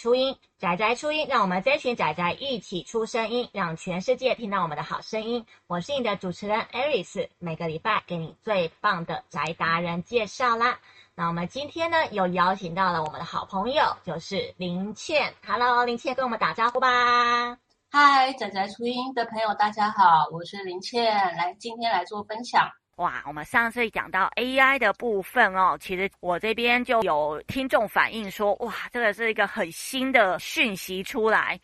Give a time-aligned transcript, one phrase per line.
[0.00, 5.44] 初音，宅宅初音，让我们这群宅宅一起出声音，让全世界听到我们的好声音。
[5.66, 10.78] 我是你的主持人 Aris，每个礼拜给你最棒的宅达人介绍啦。
[11.14, 15.34] 那我们今天呢，又邀请到了我们的好朋友，就是林倩。
[15.46, 17.58] Hello，林倩，跟我们打招呼吧。
[17.90, 22.70] 嗨，宅宅初音的朋友，大家好，我是林倩，来今天来做分享。
[23.00, 31.58] 哇，我们上次讲到 AI 的部分哦，其实我这边就有听众反映说，哇，这个是一个很新的讯息出来。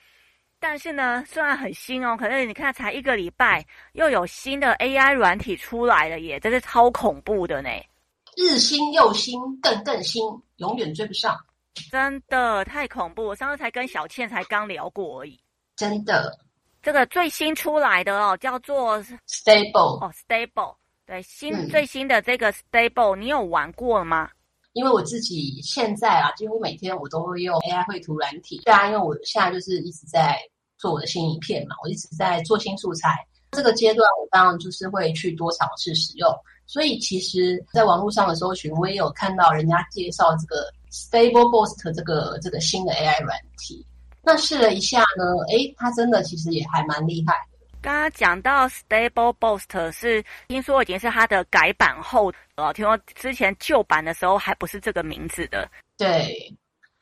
[0.59, 7.69] 但是呢，虽然很新哦，可是你看才一个礼拜，又有新的 AI 软体出来了耶，真是超恐怖的呢！
[8.39, 10.25] 日新又新，更更新，
[10.57, 11.37] 永远追不上，
[11.91, 13.27] 真的太恐怖。
[13.27, 15.39] 我上次才跟小倩才刚聊过而已，
[15.77, 16.33] 真的。
[16.83, 20.77] 这个最新出来的哦，叫做 Stable 哦，Stable。
[21.07, 24.29] 对，新、嗯、最新的这个 Stable，你有玩过吗？
[24.73, 28.61] 因为我自己现在啊，几乎每天我都会用 AI 绘图软体。
[28.65, 30.37] 对啊，因为我现在就是一直在
[30.77, 33.15] 做我的新影片嘛，我一直在做新素材。
[33.53, 36.29] 这个阶段我当然就是会去多尝试使用。
[36.67, 43.87] 所以其实，在网络上的搜寻，我也有看到人家介绍这个 Stable Boost 这个这个新的 AI 软体。
[44.21, 47.56] 那试了一下呢，诶，它真的其实也还蛮厉害的。
[47.83, 55.69] 刚刚讲到 Stable Boost 是听说已经是它的改版后哦，听说之前旧版的时候还不是这个名字的。
[55.97, 56.53] 对，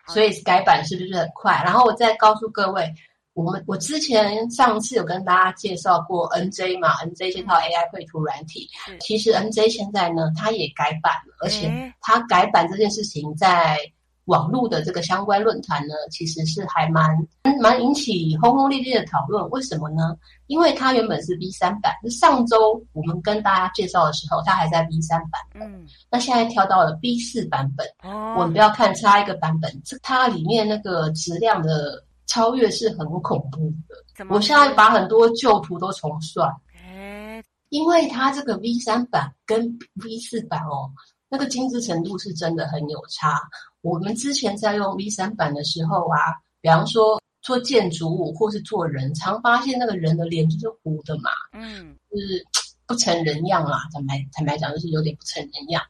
[0.09, 1.63] 所以改版是不是很快？
[1.65, 2.93] 然后我再告诉各位，
[3.33, 8.69] 我们我之前上次有跟大家介绍过 NJ 嘛，NJ 这套 AI 绘图软体。
[9.01, 13.79] 其实 NJ 现在呢，它也改版了，而且它改版这件事情在。
[14.27, 17.17] 网络的这个相关论坛呢，其实是还蛮
[17.61, 19.49] 蛮引起轰轰烈烈的讨论。
[19.51, 20.17] 为什么呢？
[20.47, 25.41] 因为它原本是 V 三版，上周我们跟大家介绍的时候，它还在 V 三版。
[25.55, 27.87] 嗯，那现在跳到了 V 四版本。
[28.03, 33.95] 哦，我们不要看差一个版本，这它里面那个质量的超越是很恐怖的。
[34.17, 34.37] 怎么？
[34.37, 36.51] 我现在把很多旧图都重算。
[36.75, 40.91] 哎，因为它这个 V 三版跟 V 四版哦，
[41.29, 43.39] 那个精致程度是真的很有差。
[43.85, 46.17] 我们之前在用 V 三版的时候啊，
[46.63, 52.43] 比方说做建筑物或是做人，常发现那个人的脸就是糊的嘛，嗯，就是
[52.87, 53.83] 不成人样啦。
[53.93, 55.83] 坦白坦白讲，就是有点不成人样。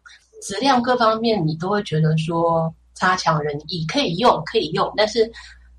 [0.43, 5.31] 质量各方面你都会觉得说差强人意，可以用可以用，但是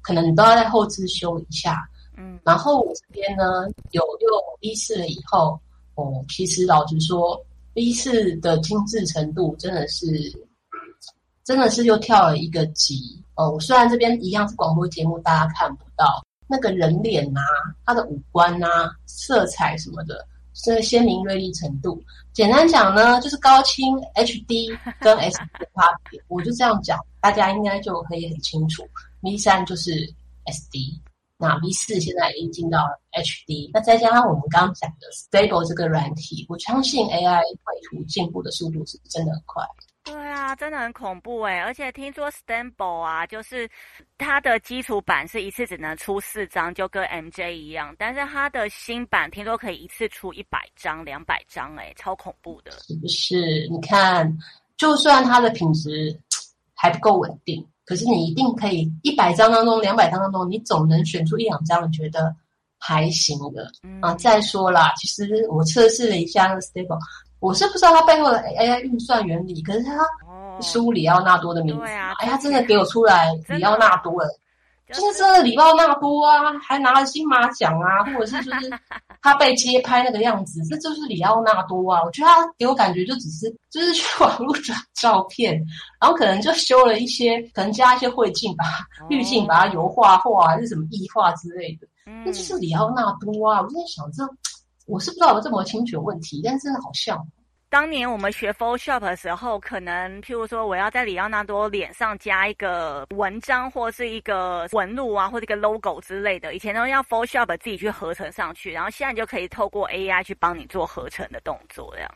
[0.01, 1.85] 可能你都要在后置修一下。
[2.15, 5.59] 嗯，然后我这边呢有用 V 四了以后，
[5.95, 7.37] 哦，其实老实说
[7.73, 10.07] ，V 四的精致程度真的是。
[11.45, 13.51] 真的是又跳了一个级哦！
[13.51, 22.01] 我虽然这边一样是广播节目，大家看不到那个人脸呐、啊，他的五官呐、啊，色彩什么的，这个鲜明锐利程度。
[22.34, 26.19] 简单讲呢，就是高清 HD 跟 SD 的差别。
[26.28, 28.84] 我就这样讲，大家应该就可以很清楚。
[29.22, 29.91] V 三就是
[30.45, 31.00] SD，
[31.38, 32.79] 那 V 四现在已经进到
[33.11, 33.69] HD。
[33.72, 39.63] 那再加上我们刚刚讲的 Stable 这个软体，我相信 AI 绘图进步的速度是真的很快。
[40.05, 43.67] 对啊，真的很恐怖哎，而且听说 Stable 啊，就是
[44.19, 47.93] 它的基础版是一次只能出四张，就跟 MJ 一样。
[47.97, 52.71] 但是它的新版听说可以一次出一百张、两百张，哎，超恐怖的。
[52.83, 53.67] 是不是？
[53.71, 54.31] 你看，
[54.77, 56.16] 就算它的品质
[56.75, 62.33] 还不够稳定，可是你一定可以一百张当中、两百张当中，你总能选出一两张你觉得
[62.77, 63.72] 还行的。
[63.81, 66.99] 嗯、啊，再说啦，其实我测试了一下那个 Stable。
[67.45, 69.94] 我是不知道它背后的 AI 运算原理，可是它
[70.61, 74.29] 输里奥纳多的名字，哎、哦，他真的给我出来里奥纳多了，
[74.88, 78.72] 就是真的里奥纳多啊，还拿了金马奖啊，或者是就是
[79.22, 82.02] 他被街拍那个样子，这就是里奥纳多啊。
[82.03, 85.53] 我觉得他给我感觉就只是就是去网络转照片，
[85.99, 88.66] 然后可能就修了一些，可能加一些绘镜吧，
[89.09, 91.87] 滤镜把它油画画还是什么异化之类的，
[92.25, 93.61] 那就是里奥纳多啊。
[93.61, 94.23] 我就在想这。
[94.87, 97.17] 我是不知道有这么清楚的问题，但是真的好像
[97.75, 112.09] 当年我们学 Photoshop 的时候，可能譬如说我要在里奥纳多脸上加一个文章，或是一个纹路啊，或者一个 logo 之类的，以前都要 Photoshop 自己去合成上去，然后现在就可以透过 AI 去帮你做合成的动作，这样。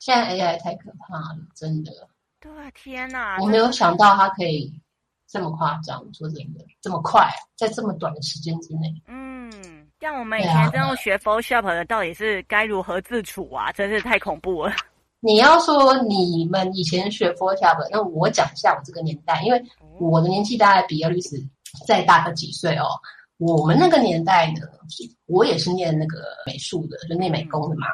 [0.00, 1.90] 现在 AI 太可怕了，真的。
[2.38, 3.38] 对，天哪！
[3.40, 4.70] 我没有想到它可以
[5.26, 7.26] 这么夸张，说真的，这么快，
[7.56, 8.92] 在这么短的时间之内。
[9.06, 9.50] 嗯。
[9.98, 13.72] 像我们以前这种学 Photoshop 的，到底是该如何自处啊？
[13.72, 14.74] 真是太恐怖了。
[15.20, 19.62] 你要说你们以前学 Photoshop，那我讲一下我这个年代，因为
[19.98, 21.42] 我的年纪大概比叶律师
[21.86, 22.86] 再大个几岁哦。
[23.38, 24.60] 我们那个年代呢，
[25.26, 27.86] 我也是念那个美术的，就念美工的嘛。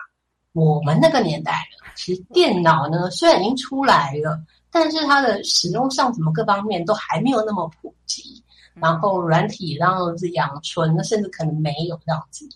[0.52, 4.38] 我们那个年代呢，其实电脑呢虽然已经出来了，
[4.70, 8.42] 但是它的使用上什么各方面都还没有那么普及。
[8.74, 12.48] 然后软体然后是阳春，那甚至可能没有这样子。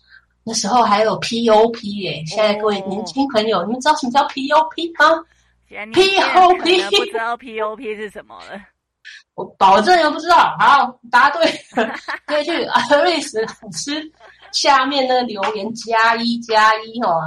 [0.47, 5.21] 那时候还有 POP 耶，现在各位年轻朋友，哦、你们知道什么叫 POP 吗
[5.69, 8.57] ？POP 不知道 POP 是什么了。
[9.35, 10.55] 我保证又不知道。
[10.57, 11.45] 好，答对
[11.75, 11.93] 了，
[12.25, 14.01] 可以去阿 瑞斯老师
[14.53, 17.19] 下面那个留言加一加一哦。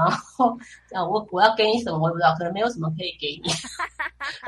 [0.90, 3.50] 然后我我要给你什么我也不知道，可能没有什么可以给你。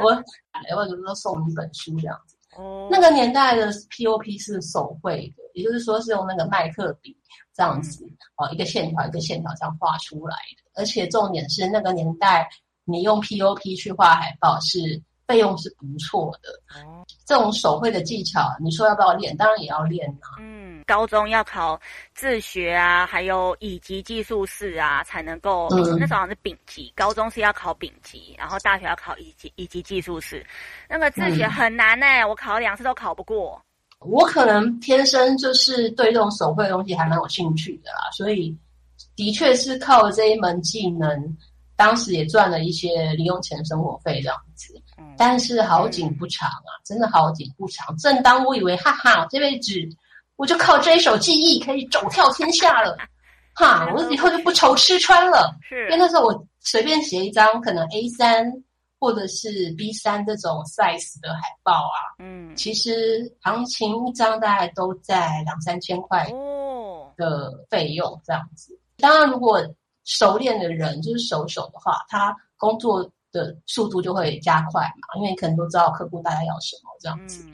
[0.03, 0.13] 我
[0.51, 2.32] 打来或者说送你一本书这样子。
[2.57, 7.17] 哦，那个年代的 POP 是手绘的，也就是说是用那个麦克笔
[7.55, 8.05] 这样子
[8.37, 10.63] 哦，一个线条一个线条这样画出来的。
[10.75, 12.49] 而且重点是那个年代
[12.85, 15.03] 你用 POP 去画海报是。
[15.25, 16.51] 费用是不错的，
[16.85, 19.35] 哦，这种手绘的技巧，你说要不要练？
[19.35, 20.37] 当然也要练啊。
[20.41, 21.81] 嗯，高中要考
[22.15, 25.69] 自学啊，还有乙级技术士啊，才能够。
[25.69, 30.45] 嗯，那时候好像是丙级，高中是要考丙级，然后大学要考乙级乙级技术士。
[30.89, 33.61] 那个自学很难呢，我考了两次都考不过。
[34.01, 38.57] 我可能天生就是对这种手绘的东西还蛮有兴趣的啦，所以
[39.15, 41.37] 的确是靠这一门技能。
[41.75, 44.81] 当时也赚了一些零用钱、生活费这样子，
[45.17, 47.97] 但是好景不长啊，真的好景不长。
[47.97, 49.73] 正当我以为哈哈，这辈子
[50.37, 52.97] 我就靠这一手技艺可以走跳天下了，
[53.55, 55.55] 哈，我以后就不愁吃穿了。
[55.69, 58.51] 是，因为那时候我随便写一张可能 A 三
[58.99, 66.25] 或者是 B 三这种 size 的海报啊，嗯，其实行情一张大概都在两三千块
[67.17, 68.79] 的费用这样子。
[68.99, 69.61] 当然如果
[70.05, 73.03] 熟练的人就是熟手的话，他工作
[73.33, 77.45] 的速度就会加快嘛，因为可能都知道客户大概要什么这样子。
[77.47, 77.53] 嗯、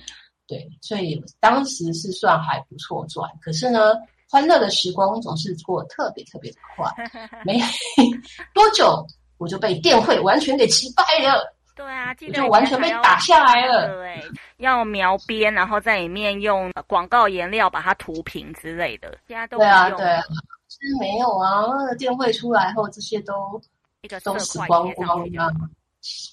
[0.49, 3.31] 对，所以当时是算还不错赚。
[3.41, 3.93] 可是呢，
[4.29, 6.91] 欢乐的时光总是过特别特别的快，
[7.45, 7.61] 没
[8.55, 9.07] 多久
[9.37, 11.55] 我就被电绘完全给击败了。
[11.77, 13.87] 对啊，记得就完全被打下来了。
[13.95, 14.21] 对，
[14.57, 19.17] 要描边，然后在里面用广告颜料把它涂平之类的。
[19.29, 19.71] 现在都不用。
[19.71, 20.23] 对啊，对啊。
[20.71, 23.33] 是没有啊，那个电绘出来后，这些都
[24.03, 25.53] 一个都死光光了，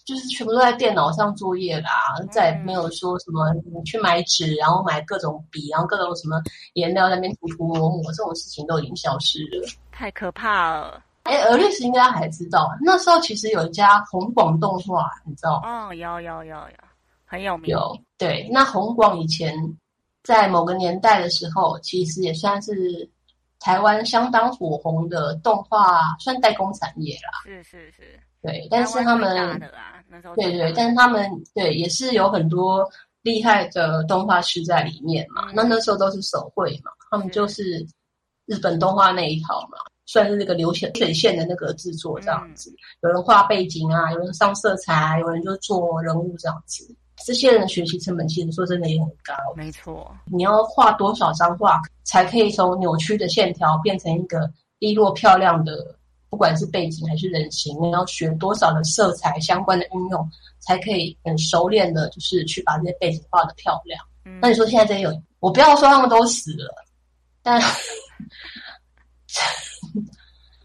[0.06, 1.90] 就是全部都在电脑上作业啦，
[2.20, 6.42] 嗯、再也没有说什么你去买纸，然后买各种笔，然后各种什么
[6.74, 9.68] 颜料在那边涂涂抹抹，这种事情都已经消失了。
[9.92, 11.04] 太可怕了！
[11.24, 15.88] 哎，俄律师应该还知道，那时候其实有一家红广动画，你知道吗？
[15.88, 16.78] 哦，有有有有，
[17.26, 17.72] 很有名。
[17.72, 19.56] 有对，那红广以前
[20.24, 23.10] 在某个年代的时候，其实也算是。
[23.58, 27.42] 台湾相当火红的动画，算代工产业啦。
[27.46, 29.60] 是是是，对，但是他们，啊、
[30.36, 32.88] 对，对对，但是他们对也是有很多
[33.24, 35.48] 厉害的动画师在里面嘛。
[35.48, 37.86] 嗯、那那时候都是手绘嘛，他们就是
[38.46, 42.70] 日本动画那一套嘛，算是那个流线水线的那个制作这样子。
[42.70, 46.96] 嗯、有人画背景啊，有人上色彩，有人就做人物这样子。
[47.26, 50.14] 这些人学习成本其实说真的也很高，没错。
[50.26, 55.98] 你要画多少张画，才可以从扭曲的线条变成一个利落漂亮的，
[56.36, 63.98] 不管是背景还是人形，你要学多少的色彩相关的应用，才可以很熟练的，就是去把这些背景画的漂亮。
[64.26, 66.76] 嗯、那你说现在这些有，我不要说他们都死了，
[67.42, 67.58] 但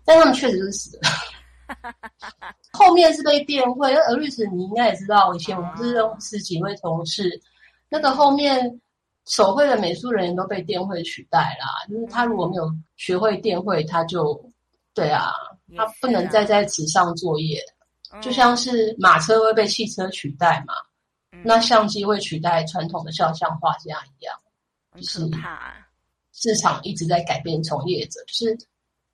[0.05, 1.03] 但他们确实是死了。
[2.75, 7.41] 后面是被电绘，而律师你应该也知道，以前我们不是认识几位同事，嗯、
[7.91, 8.81] 那个后面
[9.27, 11.87] 手绘的美术人员都被电绘取代啦。
[11.89, 14.50] 就是他如果没有学会电绘，他就
[14.93, 15.31] 对啊，
[15.77, 17.61] 他不能再在纸上作业，
[18.11, 20.75] 啊、就像是马车会被汽车取代嘛，
[21.33, 24.35] 嗯、那相机会取代传统的肖像画家一样，
[24.97, 25.73] 就是怕。
[26.33, 28.59] 市场一直在改变，从业者就是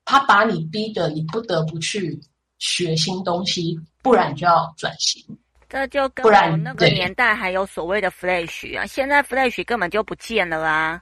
[0.05, 2.21] 他把你逼得你不得不去。
[2.59, 5.23] 学新东西，不然就要转型。
[5.69, 10.99] 这就跟我那个年代还有所谓的 Flash 啊，现在 Flash 根本就不见了啊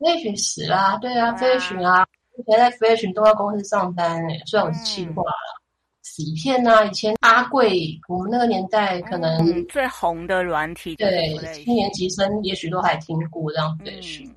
[0.00, 2.04] ！Flash 死啦，对啊，Flash 啊，
[2.38, 5.60] 以前在 Flash 动画公司上班诶，虽然我是企划了，
[6.02, 14.30] 洗片啊，以前阿贵，我们那个年代可能最红的软体，对，七年级生也许都还听过这样 Flash，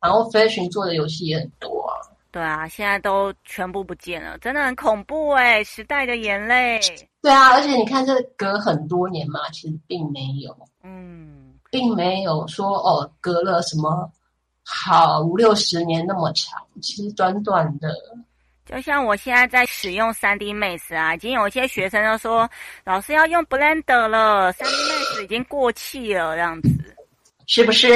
[0.00, 1.98] 然后 Flash 做的游戏也很多啊。
[2.30, 5.64] 对啊，现在都全部不见了，真的很恐怖哎！
[5.64, 6.80] 时代的眼泪。
[7.20, 14.08] 对啊，而且你看，这隔很多年嘛，其实并没有，嗯，并没有说哦，隔了什么
[14.64, 17.88] 好五六十年那么长，其实短短的。
[18.64, 22.48] 就像我现在在使用 3D Max 啊，已经有一些学生都说，
[22.84, 26.68] 老师要用 Blender 了，3D Max 已经过气了，这样子，
[27.46, 27.88] 是不是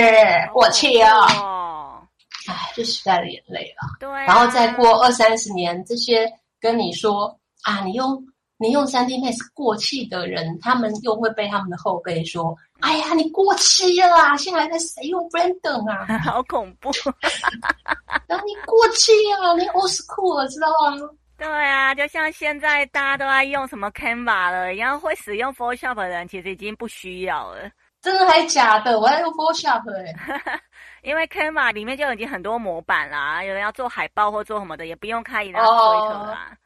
[0.52, 1.12] 过气啊？
[1.40, 2.02] 哦
[2.48, 3.96] 唉，这时代的眼泪了。
[3.98, 6.30] 对、啊，然后再过二三十年，这些
[6.60, 8.22] 跟你说啊，你用
[8.58, 16.06] 你用三 D Max 过气的人，他们又会被他们的后辈说，哎呀，你过期了啦，现在在谁用 Blender 啊？
[16.24, 16.90] 好恐怖！
[18.26, 21.08] 然后你过气了，你 old school 了，知道吗？
[21.38, 27.70] 对啊，就像现在大家都在用什么 Canva 了，然后会使用 Photoshop 的人其实已经不需要了。
[28.00, 28.98] 真的还假的？
[28.98, 30.60] 我在用 Photoshop 哎、欸，
[31.02, 36.65] 因为 Canva 里面就已经很多模板啦，有人要做海报或做什么的，也不用开 Illustrator 啦，就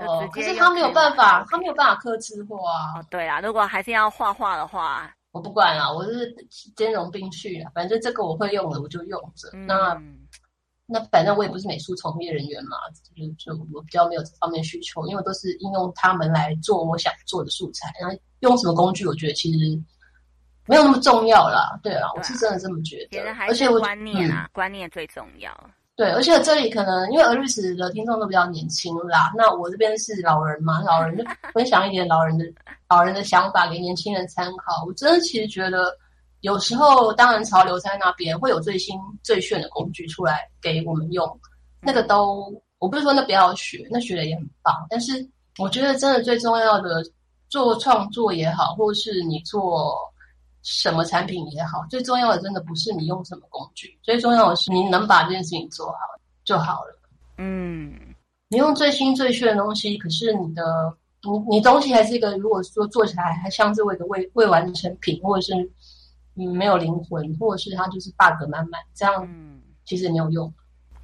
[0.00, 0.28] 直接。
[0.32, 3.00] 可是他没有办法，他没有办法克制化啊。
[3.00, 6.34] 哦，对啊，如果还是要画画的话，我不管啦，我是
[6.76, 9.48] 兼容并蓄啦，反正这个我会用的，我就用着。
[9.52, 10.02] 嗯、那。
[10.84, 12.76] 那反正我也不是美术从业人员嘛，
[13.16, 17.90] 就就我比较没有这方面需求，因为都是应用他们来做我想做的素材。
[17.98, 19.58] 然后用什么工具，我觉得其实
[20.66, 21.78] 没有那么重要啦。
[21.82, 23.22] 对啊，我是真的这么觉得。
[23.46, 25.50] 而且我观念啊，观念最重要。
[26.02, 32.44] 对，而且这里可能因为 Aris 的听众都比较年轻啦，那我这边是老人嘛，老人就分享一点老人的
[32.88, 34.84] 老人的想法给年轻人参考。
[34.86, 35.96] 我真的其实觉得。
[36.40, 41.24] 有时候，当然潮流在那边会有最新最炫的工具出来给我们用，
[41.80, 44.74] 那个都我不是说那不要学，那学的也很棒。
[44.90, 45.24] 但是
[45.58, 47.00] 我觉得真的最重要的，
[47.48, 49.96] 做创作也好，或是你做
[50.62, 55.98] 什么产品也好，最重要的真的不是你用什么工具，最重要的是你能把这件事情做好
[56.44, 56.98] 就好了。
[57.38, 57.92] 嗯，
[58.48, 60.62] 你用最新最炫的东西，可是你的
[61.22, 65.70] 你你东西还是一个，如果说做起来还像是个未未完成品，或者是。
[66.34, 69.28] 嗯，没有灵魂，或者是它就是 bug 满满，这样
[69.84, 70.50] 其实没有用。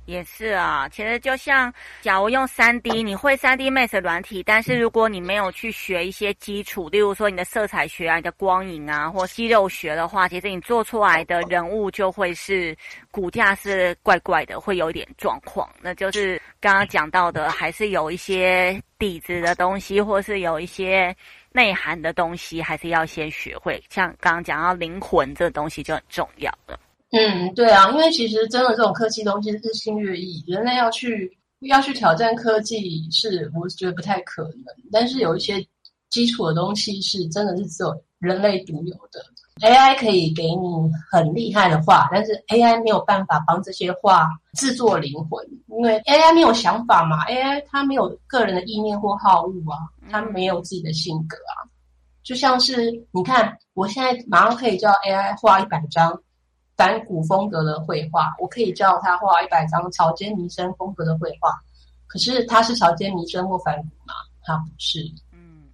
[0.08, 12.74] 也是啊，其实就像假如用三 D，你会三 D Max 软体，但是如果你没有去学一些基础，例如说你的色彩学啊、你的光影啊，或肌肉学的话，其实你做出来的人物就会是
[13.10, 15.68] 骨架是怪怪的，会有一点状况。
[15.82, 21.14] 那就是刚刚讲到的，还是有一些底子的东西，或是有一些。
[21.50, 26.78] 内涵的东西还是要先学会，像刚刚讲到灵魂这东西就很重要了。
[27.10, 34.64] 嗯，对啊，因为其实真的这种科技东西日新月异，人类要去要去挑战科技是我觉得不太可能。
[34.92, 35.66] 但是有一些
[36.10, 39.24] 基础的东西是真的是只有人类独有的。
[39.60, 40.66] AI 可以给你
[41.10, 49.78] 很厉害的画，但是 AI 没有办法帮这些画制作灵魂，因为 AI 没有想法嘛，AI 它没有个人的意念或好恶啊，
[50.10, 51.66] 它没有自己的性格啊。
[52.22, 56.12] 就像是你看，我现在马上可以叫 AI 画一百张
[56.78, 61.50] 反古风格的绘画，我可以叫他画一百张草间弥生风格的绘画，
[62.06, 64.14] 可是他是草间弥生或反古吗？
[64.42, 65.00] 他不是。
[65.32, 65.64] 嗯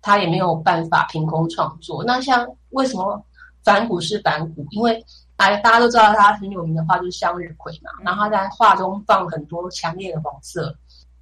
[0.00, 2.04] 他也没有办法凭空创作。
[2.04, 3.20] 那像为什么
[3.64, 4.64] 反古是反古？
[4.70, 7.90] 因为哎，大家都知道他很有名的画就是向日葵嘛。
[8.04, 10.72] 然后他在画中放很多强烈的黄色，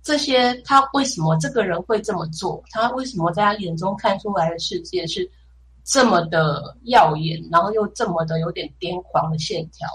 [0.02, 2.62] 这些他为什么这个人会这么做？
[2.68, 5.26] 他为什么在他眼中看出来的世界是
[5.84, 9.86] 这么的耀眼，然后又这么的有点癫狂的线条？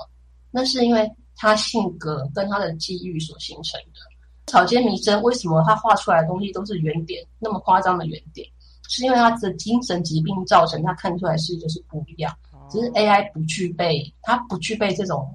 [0.52, 4.00] 那是因为他性格跟他的际遇所形成的。
[4.46, 8.48] 草间弥生为什么他画出来的东西都是圆点，那么夸张的圆点？
[8.88, 12.36] 是因为他的精神疾病造成他看出来是就是不一样，
[12.72, 15.32] 只是 AI 不具备，它不具备这种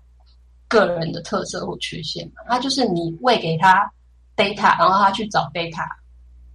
[0.67, 2.43] 个人的特色或缺陷嘛。
[2.49, 3.89] 它就是你喂给他
[4.37, 5.87] data，然后他去找 data，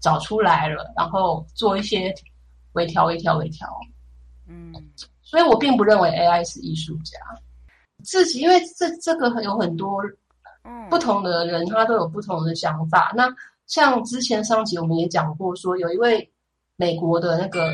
[0.02, 2.14] 找出来了，然后做一些
[2.74, 3.70] 微调、微调、微调。
[4.50, 4.74] 嗯，
[5.22, 7.18] 所以我并不认为 AI 是艺术家。
[8.04, 10.02] 自己因为这这个有很多
[10.90, 13.14] 不同的人，他都有不同的想法。
[13.16, 13.34] 那
[13.68, 16.30] 像之前上集我们也讲过，说有一位。
[16.82, 17.74] 美国的那个，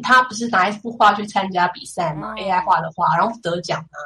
[0.00, 3.98] 他不是拿一幅画去参加比赛嘛？AI 画的画，然后得奖啊。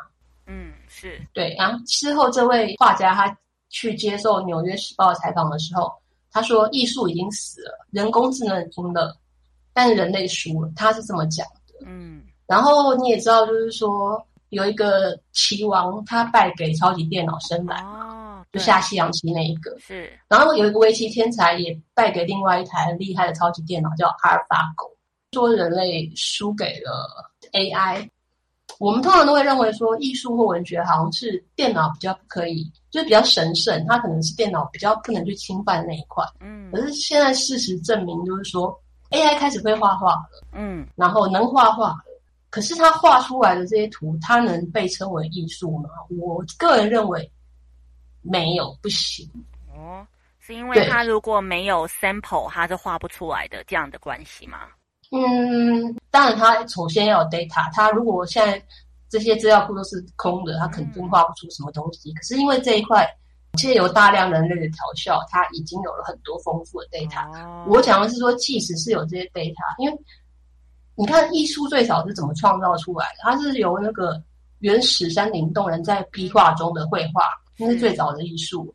[0.46, 1.54] 嗯，是对。
[1.58, 3.36] 然后之后，这位画家他
[3.68, 5.92] 去接受《纽约时报》采访的时候，
[6.30, 9.14] 他说：“艺术已经死了，人工智能赢了，
[9.74, 11.57] 但是人类输了。”他是这么讲的。
[11.86, 12.22] 嗯。
[12.46, 17.84] 然后你也知道，就是说有一个棋王，他败给超级电脑深蓝。
[17.84, 18.14] 哦
[18.50, 24.90] 就下西洋棋那一个是，然后有一个围棋天才也败给另外一台很厉害的超级电脑，叫阿尔法狗。
[25.32, 28.08] 说人类输给了 AI，
[28.78, 36.24] 我们通常都会认为说艺术或文学好像是电脑比较不可以，就是比较神圣，它可能是电脑比较不能去侵犯的那一块。
[36.40, 38.74] 嗯，可是现在事实证明，就是说
[39.10, 41.96] AI 开始会画画了，嗯，然后能画画了，
[42.50, 45.90] 可是他画出来的这些图，它能被称为艺术吗？
[46.20, 47.30] 我个人认为。
[48.20, 49.26] 没有，不行。
[49.72, 50.04] 哦，
[50.40, 54.58] 是因为他如果没有 sample，他是画不出来的这样的关系吗？
[55.12, 57.72] 嗯，当然，他首先要有 data。
[57.72, 58.62] 他如果现在
[59.08, 62.10] 这些资料库都是空的，他肯定画不出什么东西。
[62.10, 63.08] 嗯、可是因为这一块
[63.58, 67.28] 借由大量人类的调校，它已经有了很多丰富的 data。
[67.44, 69.98] 哦、我讲的是说，即使是有这些 data，因为
[70.94, 73.18] 你看艺术最早是怎么创造出来的？
[73.22, 74.22] 它是由那个
[74.60, 77.24] 原始山林洞人在壁画中的绘画，
[77.58, 78.74] 那是最早的艺术。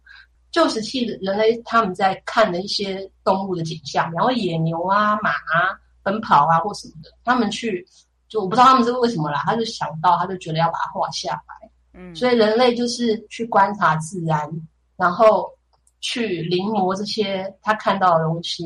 [0.51, 5.73] 旧石器人类他们在看的一些动物的景象，然后野牛啊、马啊
[6.03, 7.83] 奔跑啊或什么的，他们去
[8.27, 11.69] 就我不知道他们是为什么啦，他就想到，他就觉得要把它画下来。
[11.95, 14.49] 嗯，所以人类就是去观察自然，
[14.97, 15.49] 然后
[16.01, 18.65] 去临摹这些他看到的东西，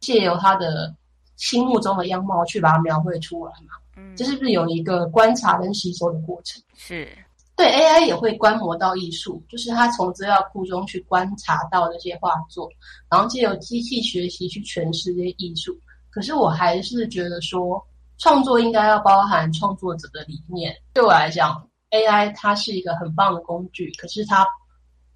[0.00, 0.94] 借由他的
[1.36, 3.74] 心目中的样貌去把它描绘出来嘛。
[3.96, 6.62] 嗯，这是不是有一个观察跟吸收的过程？
[6.74, 7.08] 是。
[7.56, 12.70] 对 AI 也会观摩到艺术，就是他从资料库中去观察到这些画作，
[13.10, 15.76] 然后借由机器学习去诠释这些艺术。
[16.08, 17.84] 可是我还是觉得说，
[18.16, 20.72] 创作应该要包含创作者的理念。
[20.94, 24.46] 对我来讲，AI 它是一个很棒的工具，可是它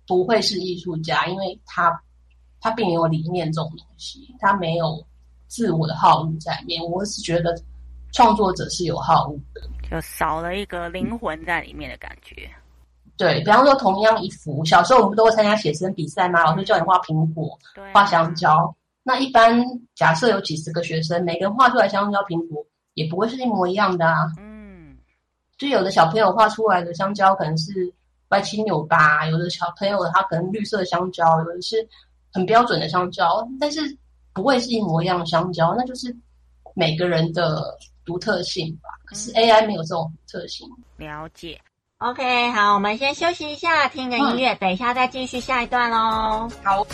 [0.07, 1.93] 不会是艺术家，因为他
[2.61, 5.05] 他并没有理念这种东西，他没有
[5.47, 6.83] 自我的好恶在里面。
[6.83, 7.55] 我是觉得
[8.13, 9.63] 创作者是有好恶的。
[9.91, 12.51] 就少了一个灵魂在里面的感觉。
[13.19, 17.59] 对，比方说，同样一幅，小时候我们都会参加写生比赛嘛，老师叫你画苹果、
[17.93, 18.75] 画香蕉。
[19.03, 19.63] 那一般
[19.95, 24.27] 假设有几十个学生，每个人画出来香蕉、苹果也不会是一模一样的啊。
[24.39, 24.97] 嗯，
[25.59, 27.93] 就有的小朋友画出来的香蕉可能是
[28.33, 31.87] 歪七扭八，有的小朋友他可能绿色的香蕉，有的是
[32.33, 33.81] 很标准的香蕉，但是
[34.33, 36.15] 不会是一模一样的香蕉，那就是
[36.75, 37.63] 每个人的
[38.05, 38.89] 独特性吧。
[39.05, 40.67] 可是 AI 没有这种特性。
[40.97, 41.61] 了解。
[41.99, 46.49] OK，好，我们先休息一下，听个音乐，嗯、等一下再继续下一段喽。
[46.65, 46.85] 好。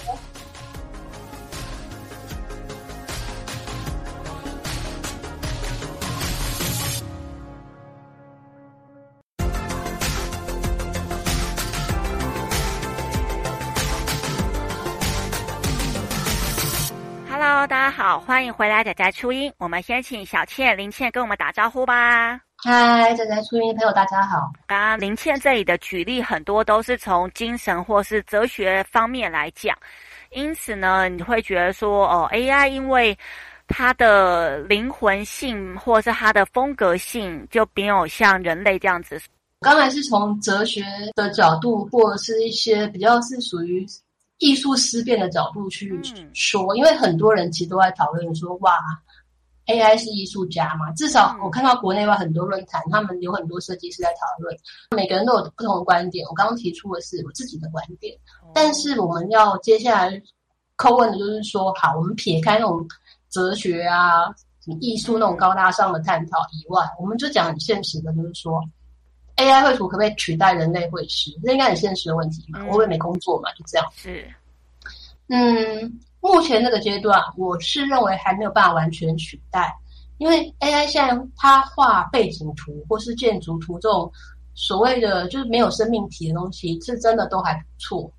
[17.68, 19.52] 大家好，欢迎回来，仔仔初音。
[19.59, 22.40] 我们先请小倩、林倩跟我们打招呼吧。
[22.57, 24.50] 嗨，仔仔初音的朋友，大家好。
[24.66, 29.76] 刚刚林倩这里的举例很多都是从精神或是哲学方面来讲，
[30.31, 33.14] 因此呢，你会觉得说，哦，AI 因为
[33.66, 39.20] 它的灵魂性或是它的风格性就没有像人类这样子。
[39.61, 40.83] 刚才是从哲学
[41.14, 43.87] 的角度，或者是一些比较是属于。
[44.38, 46.01] 艺术思辨的角度去
[46.33, 48.79] 说，因为很多人其实都在讨论说，哇
[49.66, 50.92] ，AI 是艺术家嘛？
[50.92, 54.57] 至少我看到国内外很多论坛，他们有很多设计师在讨论，
[54.96, 56.27] 每个人都有不同的观点。
[56.29, 58.16] 我刚刚提出的是我自己的观点，
[58.55, 60.22] 但是我们要接下来
[60.77, 62.87] 叩问的就是说，好，我们撇开那种
[63.31, 64.27] 哲学啊、
[64.64, 68.62] 什么艺术那种高大上的探讨以外，我们就讲很现实的，就是说。
[69.38, 71.31] AI 绘图可不可以取代人类绘师？
[71.44, 72.59] 这应该很现实的问题嘛。
[72.61, 73.48] 嗯、我也没工作嘛？
[73.53, 73.87] 就这样。
[73.94, 74.29] 是，
[75.29, 79.72] 嗯，目前这个阶段，我是认为还没有办法完全取代，
[80.18, 84.11] 因为 AI 现在它画背景图或是建筑图这种
[84.55, 88.12] 所谓的就是没有生命体的东西，是真的都还不错。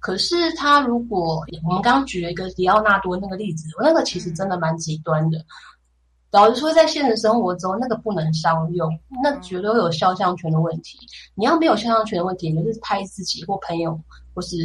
[0.00, 5.38] 可是它如果我们刚刚举了一个迪奥纳多那个例子，那个其实真的蛮极端的。
[5.38, 5.44] 嗯
[6.34, 8.90] 老实说，在现实生活中，那个不能商用，
[9.22, 10.98] 那绝对会有肖像权的问题。
[11.36, 13.96] 你要没有肖像权的问题，你就是拍自己或朋友，
[14.34, 14.56] 或是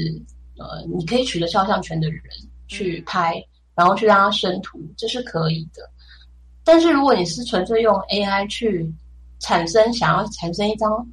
[0.58, 2.24] 呃，你可以取得肖像权的人
[2.68, 3.40] 去拍，
[3.76, 5.88] 然后去让他生图，这是可以的。
[6.64, 8.92] 但是如果你是纯粹用 AI 去
[9.38, 11.08] 产生，想要产生一张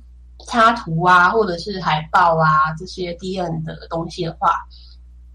[0.46, 4.54] 插图啊，或者是海报啊这些 D N 的东西的话，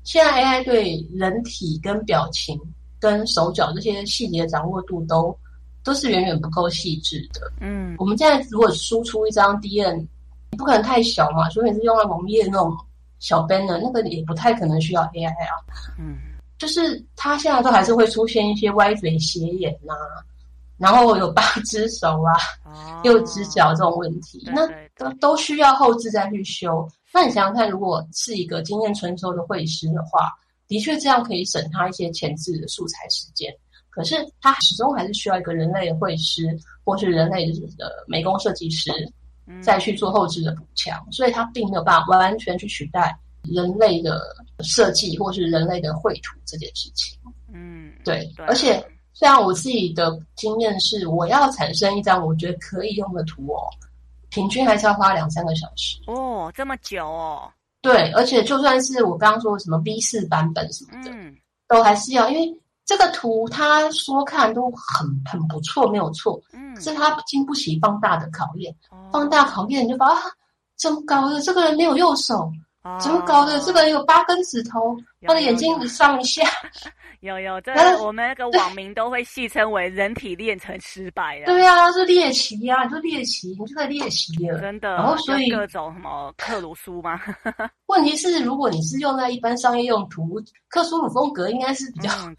[0.04, 2.60] 现在 AI 对人体跟表情。
[3.02, 5.36] 跟手脚这些细节的掌握度都
[5.84, 7.52] 都是远远不够细致的。
[7.60, 10.08] 嗯，我们现在如果输出一张 D N，
[10.52, 12.78] 你不可能太小嘛，除非你是用了农业那种
[13.18, 15.58] 小 banner，那个也不太可能需要 AI 啊。
[15.98, 16.18] 嗯，
[16.60, 20.22] 就是它现在都还是会出现一些歪嘴斜眼呐、啊，
[20.78, 22.32] 然后有八只手啊、
[22.66, 26.88] 哦、六只脚这种问题，对对对，那都都需要后置再去修。
[27.12, 30.32] 那你想想看，如果是一个经验成熟的绘师的话。
[30.72, 33.54] 的确，这样可以省他一些前置的素材时间。
[33.90, 36.48] 可是，他始终还是需要一个人类的绘师，
[36.86, 38.90] 或是人类的美工设计师，
[39.62, 41.06] 再去做后置的补强。
[41.12, 44.18] 所以，他并没有办法完全去取代人类的
[44.62, 47.20] 设计，或是人类的绘图这件事情。
[47.54, 48.34] 嗯，对。
[48.38, 48.82] 而且，
[49.12, 53.68] 虽然我自己的经验是，我要产生一张我觉得可以用的图哦，
[54.30, 55.98] 平均还是要花两三个小时。
[56.08, 57.52] 哦，这么久哦。
[57.82, 61.36] 对，而且就算是我刚刚说的什么 V 四版本什么的，嗯，
[61.68, 70.22] 都还是要，因为这个图他说看都很很不错，没有错，嗯，可是他经不起放大的考验，哦，放大考验你就把啊，
[70.78, 72.54] 这么高的这个人没有右手，哦、
[73.00, 73.60] 怎么搞的？
[73.62, 76.42] 这个有八根指头，他的眼睛上一下。
[77.22, 81.46] 有有，这个我们那个网民都会戏称为“人体炼成失败”的。
[81.46, 84.60] 对啊，是猎奇呀，你说猎奇，你就在猎奇了。
[84.60, 84.96] 真的。
[84.96, 87.20] 然后所以各种什么克鲁苏吗？
[87.86, 92.36] 问题是，如果你是用在一般商业用途，克苏鲁风格应该是比较、嗯、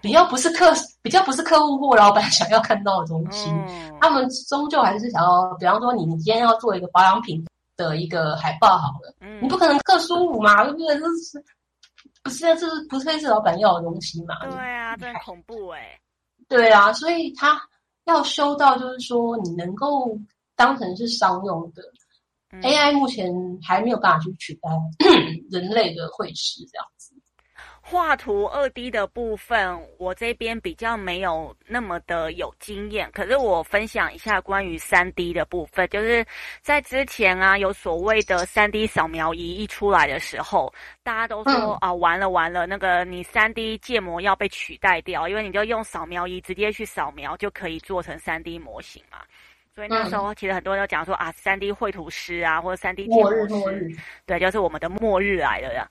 [0.00, 3.50] 比较不是客比较不是客户或老板想要看到的东西。
[3.50, 7.44] 嗯、他们终究还是想要，比方说你你今天要做一个保养品
[7.76, 10.98] 的一个海报好了，嗯、你不可能克苏鲁嘛，对不对？
[10.98, 11.44] 就是。
[12.24, 14.38] 不是啊，这是不是是老板要的东西嘛？
[14.46, 16.00] 对啊，真恐怖哎、欸。
[16.48, 17.60] 对啊，所以他
[18.04, 20.16] 要修到，就是说你能够
[20.54, 21.82] 当成是商用的、
[22.52, 23.28] 嗯、AI，目前
[23.60, 24.70] 还没有办法去取代
[25.50, 27.01] 人类的绘师这样子。
[27.92, 33.10] 画图二 D 的部分，我这边比较没有那么的有经验。
[33.12, 36.24] 可是我分享一下关于三 D 的部分，就是
[36.62, 49.18] 在之前啊，有所谓的三 D 扫描仪一出来的时候，大家都说、嗯、啊，完了完了，那个你三 D 建模要被取代掉，因为你就用扫描仪直接去扫描就可以做成三 D 模型嘛。
[49.74, 55.88] 所以那时候其实很多人都讲说啊，三 D 绘图师啊，或者三 D 建模师，对，就是我们的末日来了呀。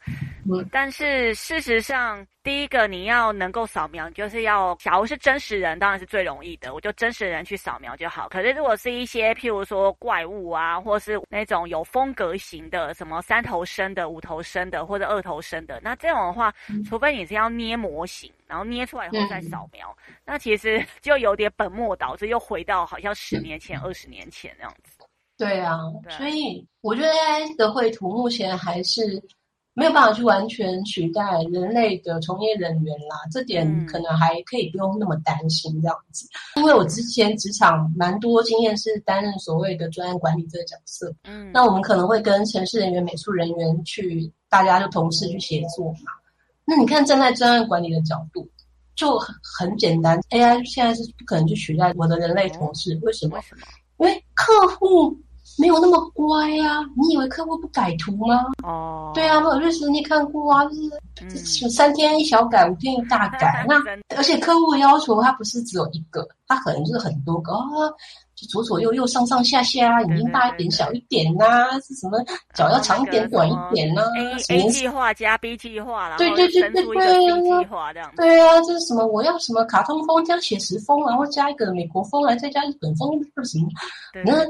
[0.52, 8.28] 嗯，但是事实上，第一个你要能够扫描，就是要假如是真实人，当然是最容易的，我就真实人去扫描就好。
[8.30, 16.52] 可是如果是一些譬如说怪物啊，或是那种有风格型的，什么三头身的、五头身的或者二头身的，那这种的话，
[16.88, 18.32] 除非你是要捏模型。
[18.52, 24.92] 然后捏出来以后再扫描，嗯、那其实 就有点本末倒置，又回到好像十年前、二十、嗯、年前那样子。
[25.38, 29.22] 对啊，对，所以我觉得 AI 的绘图目前还是
[29.74, 36.28] 没有办法去完全取代人类的从业人员啦，这点可能还可以不用那么担心这样子。
[36.56, 46.12] 嗯、因为我之前职场蛮多经验是担任所谓的专案管理这个角色，嗯，那我们可能会跟城市人员、美术人员去，大家就同事去协作嘛。
[46.66, 48.48] 那你看，站在专案管理的角度，
[49.02, 50.20] 就很很简单。
[50.30, 53.38] AI 现在是不可能去取代我的人类同事，为什么？
[53.38, 53.62] 为什么？
[53.98, 55.18] 因为客户
[55.58, 56.86] 没有那么乖呀、啊。
[56.96, 58.46] 你以为客户不改图吗？
[58.64, 60.64] 哦，对啊，我律师你看过啊，
[61.16, 63.66] 就是三天一小改，五天一大改。
[63.68, 63.82] 那
[64.16, 67.90] 而且客户要求，他不是只有一个，他可能就是很多个啊。
[68.46, 72.18] 哦左左右右、上上下下，眼睛大一点、小一点呐、啊，是什么
[72.56, 74.12] 脚要长一点、短一点呢、啊
[74.50, 79.06] ？A A 计划加 B 计划了，对对对对对，对啊，对啊，这是什么？
[79.06, 83.12] 我要什么卡通风加写实风，然后加一个美国风，来再加日本风，
[83.44, 83.70] 是什么？
[84.26, 84.46] 那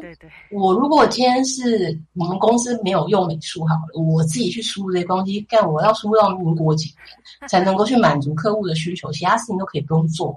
[0.57, 10.35] 我如果今天是我们公司没有用美术好了，我自己去输入这些东西，干我要输入到民国几年才能够去满足客户的需求，其他事情都可以不用做了。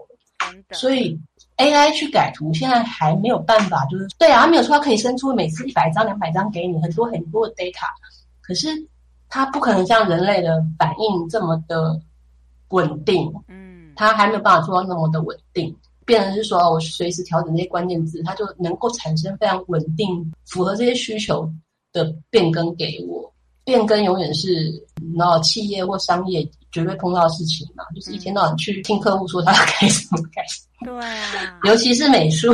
[0.72, 1.18] 所以。
[1.56, 7.86] AI 去改图，现在还没有办法，就是对啊，他没有说它可以生出每次一百张、两百张给你很多很多的 data，
[8.40, 8.68] 可是
[9.28, 12.00] 它不可能像人类的反应这么的
[12.70, 21.48] 稳定，嗯，它还没有办法做到那么的稳定，变成是说我随时调整这些关键字，它就能够产生非常稳定、符合这些需求
[21.92, 23.32] 的变更给我。
[23.64, 24.70] 变更永远是
[25.16, 30.84] 然后企业或商业绝对碰到的事情嘛，就是一天到晚去听客户说他要改什么改什么。
[30.84, 32.52] 对啊，尤其是美术，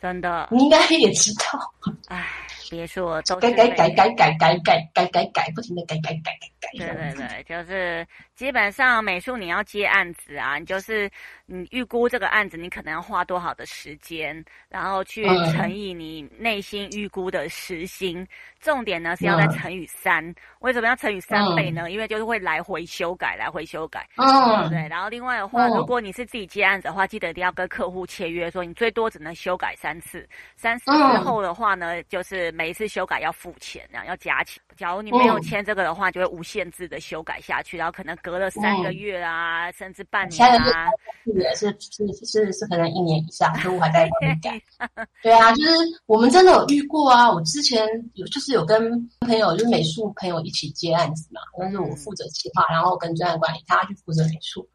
[0.00, 1.74] 真的，你应该也知道。
[2.06, 2.24] 唉，
[2.70, 6.70] 别说都改改改改改改改改改改，不停的改改改改改。
[6.78, 11.10] 对对对，就是基本上美术你要接案子啊，你就是。
[11.46, 18.28] 你预估这个案子你可能要花多少的时间，然后去乘以你内心预估的时薪，嗯、
[18.60, 20.26] 重点呢是要再乘以三。
[20.26, 21.82] 嗯、为什么要乘以三倍呢？
[21.82, 24.08] 嗯、因为就是会来回修改，来回修改。
[24.16, 24.88] 嗯，对。
[24.88, 30.26] 然后另外的话，嗯、如果你是自己接案子的话，记得一定要跟客户签约，说你最多只能修改三次。
[30.56, 34.62] 三次之后的话呢，嗯、就是每一次修改要付钱，然后要加钱。
[34.76, 40.88] 假如你没有签这个的话，就会无限制的修改下去，然后可能隔了三个月啊，嗯、甚至半年啊。
[41.26, 44.08] 也是是是是，可能一年以上，客户还在
[44.42, 44.58] 改。
[45.22, 45.70] 对啊，就是
[46.06, 47.30] 我们真的有遇过啊。
[47.30, 48.80] 我之前有就是有跟
[49.20, 54.66] 朋友，就是美术朋友一起接案子嘛，但是我负责企划，然后跟专案管理，他去负责美术。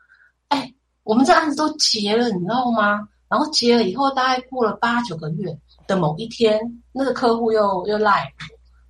[0.49, 3.07] 哎，我们这案子都结了，你知道吗？
[3.27, 5.55] 然后结了以后，大概过了八九个月
[5.87, 6.59] 的某一天，
[6.91, 8.31] 那个客户又又赖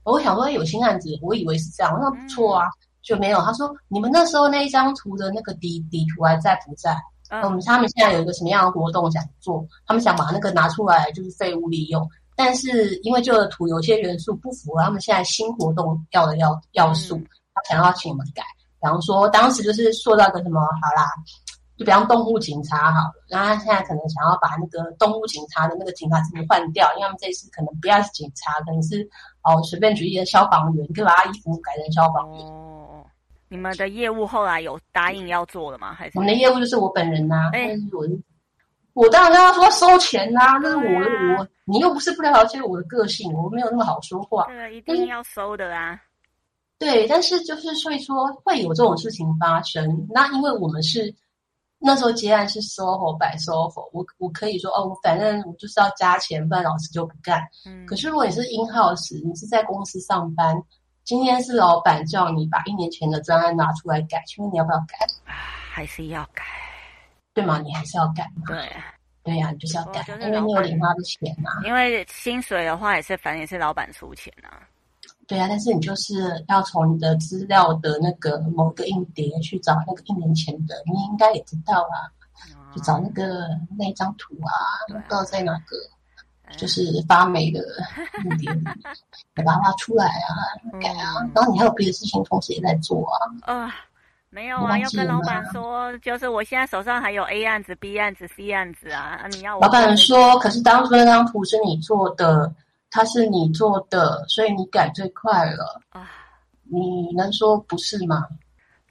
[0.03, 0.13] 我。
[0.13, 2.67] 我想说有新案子，我以为是这样，那不错啊，
[3.09, 3.41] 就没有。
[3.41, 6.95] 他说你们那时候那一张图的那个底底图还在不在？
[7.31, 9.65] 嗯，他们现在有一个什么样的活动想做？
[9.87, 12.07] 他们想把那个拿出来，就是废物利用。
[12.35, 17.19] 但是因为旧的图有些元素不符合他们现在新活动要的要要素，
[17.53, 18.43] 他想要请我们改。
[18.79, 21.09] 比方说，当时就是说到个什么，好啦，
[21.77, 29.07] 就比方动物警察好了，然后他现在可能想要把那个动物警察的那个警察证换掉，因为他们这次可能不要是警察，可能是
[29.43, 32.45] 哦随便举例的消防员，你可以把他衣服改成消防员。
[32.45, 33.05] 哦，
[33.47, 35.93] 你们的业务后来有答应要做了吗？
[35.93, 37.49] 还是我们的业务就是我本人呐、啊？
[37.53, 38.07] 哎、欸，我
[38.93, 44.45] 我当然跟他说收钱呐、啊，那是我的、啊、我，你又不是不了解我的个性，我没有那么好说话。
[44.47, 45.99] 对，一定要收的啊。
[46.77, 51.13] 对，但是就是所以说会有这种事情发生，那因为我们是。
[51.81, 57.41] 那时候接案是 SOHO by SOHO，我我可以说哦，反正我就是要加钱，不然老师就不干。
[57.65, 57.85] 嗯。
[57.85, 60.61] 可是如果你是 in house，你是在公司上班，
[61.05, 64.97] 今天是老板叫你把一年前的专案拿出来改，请问你要不要改？
[65.71, 66.43] 还是要改？
[67.33, 67.59] 对吗？
[67.59, 68.43] 你还是要改吗？
[68.47, 68.69] 对，
[69.23, 71.61] 对呀、啊，你就是要改，因为你有领他的钱呐、啊。
[71.63, 74.67] 因为薪水的话也是，反正也是老板出钱呐、啊。
[75.29, 82.09] 对啊，但是你就是要从你的资料的那个某个硬碟去找那个一年前的，你应该也知道啊，
[82.73, 84.49] 去找那个那张图啊，
[84.87, 85.77] 不知道在哪个，
[86.57, 87.59] 就是发霉的
[88.23, 88.51] 硬碟
[89.35, 90.33] 把它挖出来啊，
[90.81, 93.07] 改啊，然后你还有别的事情同时也在做
[93.45, 93.53] 啊。
[93.53, 93.75] 啊，
[94.31, 102.51] 没有啊，要跟老板说，就是我现在手上还有 A 案子、B 案子、C 案子啊，你要我老板说，可是当初那张图是你做的。
[102.91, 106.09] 他是你做的，所以你改最快了啊！
[106.63, 108.27] 你能说不是吗？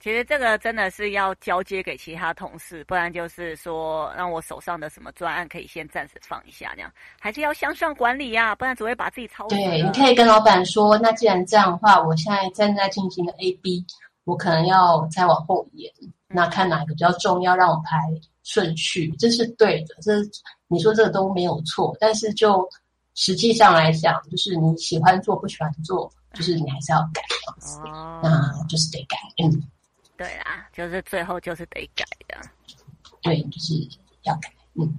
[0.00, 9.46] 其实这个真的是要交接给其他同事，不然就是说让我手上的什么专案可以先暂时放一下，那样还是要向上管理呀、啊，不然只会把自己操。
[9.48, 13.84] 对，你可以跟老板说，那既然这样的话，我现在正在进行的 A、B，
[14.24, 15.92] 我可能要再往后延，
[16.28, 17.98] 那看哪个比较重要，让我排
[18.44, 19.96] 顺序，这是对的。
[20.00, 20.12] 这
[20.68, 22.68] 你说这个都没有错，但是就。
[23.20, 29.16] 实际上来讲，就是你喜欢做不喜欢做，就是你还是要改这样子，哦，那就是得改。
[29.42, 29.50] 嗯，
[30.16, 32.36] 对啦，就是最后就是得改的。
[33.20, 33.74] 对，就是
[34.22, 34.48] 要改。
[34.74, 34.96] 嗯，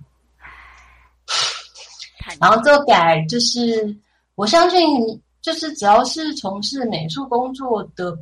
[2.42, 3.98] 然后这个改就是，
[4.36, 4.78] 我相信
[5.42, 8.14] 就是只要是从事美术工作的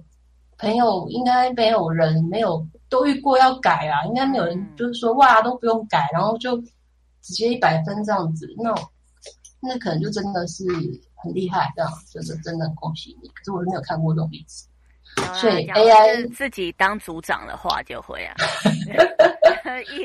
[0.60, 6.56] 朋友，应该没有人没有都遇过要改啊，应该没有人就是说哇都不用改，然后就
[7.24, 8.72] 直接一百分这样子，那。
[9.60, 10.64] 那可能就真的是
[11.16, 13.28] 很厉害，这样就是真的很恭喜你。
[13.30, 14.68] 可是我是没有看过这种例子，
[15.34, 18.36] 所以 AI 自己当组长的话就会啊。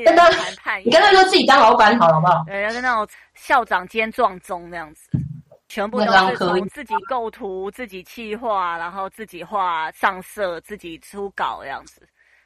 [0.05, 2.45] 跟他谈判，你跟他说自己当老板好了，好不好？
[2.47, 5.09] 对，要跟那种校长兼撞钟那样子，
[5.69, 12.03] 全部都是从自己构图、自己企划，然后自己画上色、自己出稿这样子。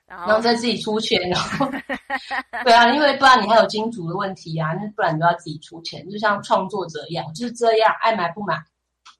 [0.06, 1.68] 然后，再自己出钱，然后
[2.64, 8.54] 对啊，因为不然你还有金主的问题啊，那不然你都要自己出钱，就像创作者一样，就是这样，爱买不买。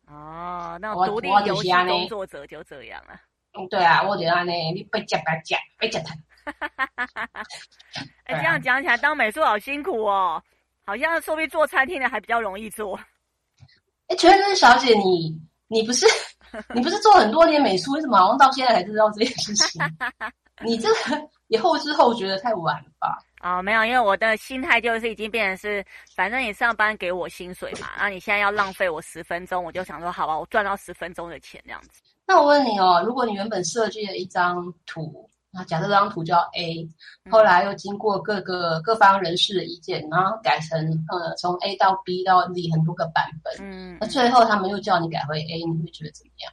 [0.07, 3.15] 哦，那独立游戏工作者就这样了。
[3.59, 6.15] 嗯，对啊，我觉得呢，你别讲白讲，别讲他。
[8.25, 10.41] 哎，这样讲起来，当美术好辛苦哦，
[10.85, 12.97] 好像说不定做餐厅的还比较容易做。
[14.07, 16.07] 哎，全真小姐，你你不是
[16.73, 19.83] 你不是做很多年美术，为什么好像到现在才知道这件事情？
[20.65, 23.19] 你这个也后知后觉的太晚了吧？
[23.41, 32.03] 啊、哦，没有，因为我的心态就是已经变成是，反正你上班给我薪水嘛，那你现在要浪费我十分钟，我就想说，好吧，我赚到十分钟的钱这样子。
[32.27, 36.89] 那我问你哦，如果你原本设计了一张图，那假设这张图叫 A，
[37.31, 40.79] 后来又经过各个各方人士的意见，然后改成
[41.13, 46.53] 呃从 A 到 B 到 Z 很多个版本，嗯，那最后他们又叫你改回 A，你会觉得怎么样？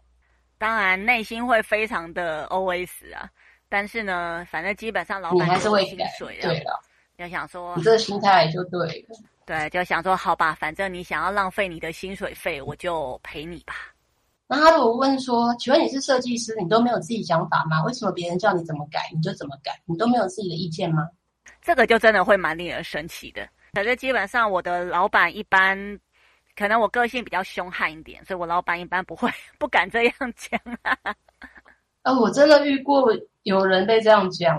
[0.60, 3.28] 当然内心会非常的 OS 啊。
[3.74, 6.48] 但是呢，反正基本上老板还是会薪水的。
[6.48, 6.80] 对了，
[7.18, 9.18] 就想说你这个心态就对了。
[9.48, 13.74] 对，就想说好吧，反正你想要浪费你的薪水费，我就陪你吧。
[14.46, 17.82] 那他如果问说，请问你是设计师，你都没有自己想法吗？
[17.84, 19.72] 为什么别人叫你怎么改，你就怎么改？
[19.86, 21.10] 你都没有自己的意见吗？
[21.60, 23.50] 这个就真的会蛮令人生气的。
[23.74, 25.76] 可是基本上我的老板一般，
[26.56, 30.62] 可能我个性比较凶悍一点，所以我老板一般不会 不敢这样讲。
[32.04, 33.12] 呃，我真的遇过。
[33.44, 34.58] 有人被这样讲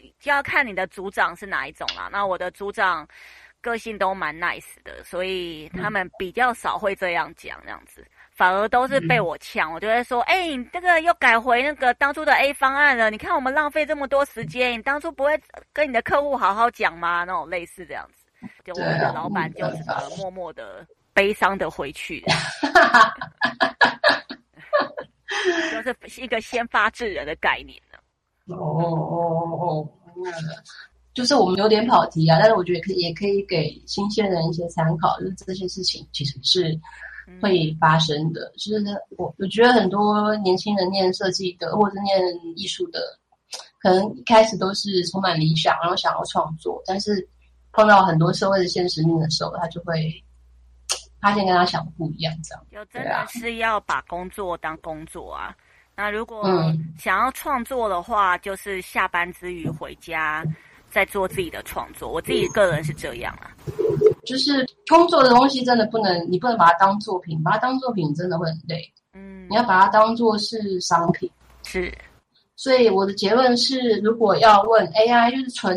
[0.00, 2.08] 哎，就要看你的组长是哪一种啦。
[2.10, 3.06] 那我的组长
[3.60, 9.72] 个性都蛮 nice 的，所以他们比较少会这样讲这样子，反而都是被我呛。
[9.72, 13.10] 我就会说，哎、欸，你这个又改回那个当初的 A 方案了。
[13.10, 15.40] 你看我们浪费这么多时间，你当初不会
[15.72, 17.22] 跟你的客户好好讲吗？
[17.22, 18.26] 那种类似这样子，
[18.64, 22.24] 就我们的老板就只能默默的悲伤的回去，
[25.84, 27.98] 就是一个先发制人的概念呢。
[28.54, 30.38] 哦哦哦，那个
[31.14, 36.78] 就是我们有点跑题啊，但是我觉得可以，也可以给新鲜人一些参考，就是这些事情其实是
[37.40, 38.42] 会发生的。
[38.46, 38.84] 嗯、就是
[39.16, 42.18] 我我觉得很多年轻人念设计的或者念
[42.54, 43.00] 艺术的，
[43.80, 47.24] 可可能一开始都是充满理想，然后想要创作，但是
[47.72, 50.12] 碰到很多社会的现实面的时候，他就会
[51.26, 52.64] 发现跟他想的不一样，这样。
[52.70, 55.52] 就真的是要把工作当工作啊。
[55.96, 56.44] 那如果
[56.96, 60.44] 想要创作的话，就是下班之余回家
[60.88, 62.12] 再做自己的创作。
[62.12, 63.50] 我自己个人是这样啊。
[64.24, 68.80] 就是工作的东西真的不能，你不能把它当作品，把它当作品真的会很累。
[69.14, 71.28] 嗯，你要把它当做是商品。
[71.64, 71.92] 是，
[72.54, 75.76] 所以我的结论是，如果要问 AI，就是纯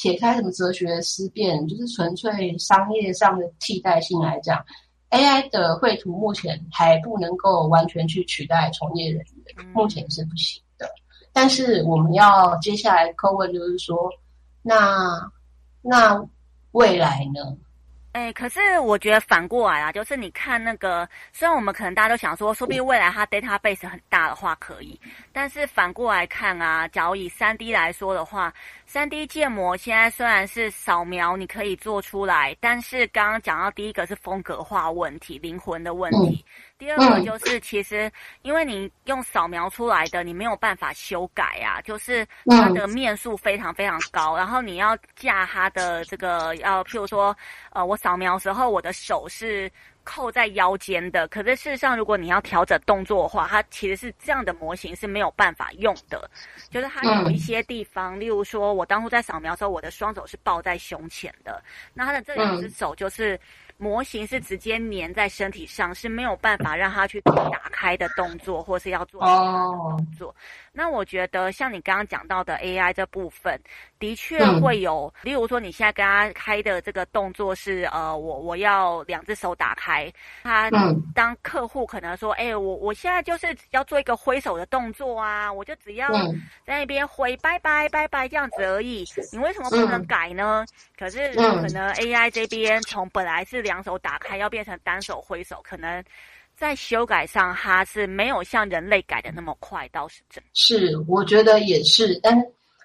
[0.00, 4.64] 撇开什么哲学思辨，就是纯粹商业上的替代性来讲
[5.10, 10.88] ，AI 的绘图目前还不能够完全去取代从业人员，嗯、目前是不行的。
[11.32, 14.08] 但是我们要接下来叩问，就是说，
[14.62, 15.28] 那
[15.82, 16.24] 那
[16.70, 17.56] 未来呢？
[18.12, 24.98] 哎，可是我觉得反过来啊，就是你看那个，虽然我们可能大家都想说，说不定未来它 database 很大的话可以，
[25.32, 28.52] 但是反过来看啊，假如以三 D 来说的话
[28.90, 36.44] ，3D 建模现在虽然是扫描你可以做出来，但是刚刚讲到第一个是风格化问题、灵魂的问题。
[36.46, 38.08] 嗯第二个就是，其实
[38.42, 47.36] 因为你用扫描出来的，你没有办法修改啊，就是它的面数非常非常高，然后你要架它的这个，要譬如说，
[47.72, 49.68] 呃，我扫描时候，我的手是
[50.08, 56.30] 扣在腰间的，可是事实上，如果你要调整动作的话，它其实是这样的模型是没有办法用的，
[56.70, 63.38] 就是它有一些地方，例如说我当初在扫描的时候，我的双手是抱在胸前的，那它的这两只手就是。
[63.80, 70.34] 模型是直接粘在身体上，是没有办法让它去打开的动作，或是要做其他的动作。
[70.78, 73.60] 那我觉得像你刚刚讲到的 AI 这部分，
[73.98, 80.08] 的确会有，例如说你现在跟他开的这个动作是，呃，我我要两只手打开，
[80.44, 80.70] 他
[81.12, 86.08] 当客户可能说，哎，我我现在就是要做一个挥手的动作啊，我就只要
[86.64, 90.64] 在那边挥拜拜拜拜这样子而已，你为什么不能改呢？
[90.96, 96.04] 可是可能 AI 这边从本来是两手打开要变成单手挥手，可能。
[96.58, 100.42] 在修改上，它是没有像人类改的那么快，倒是真。
[100.54, 102.18] 是，我觉得也是。
[102.20, 102.36] 但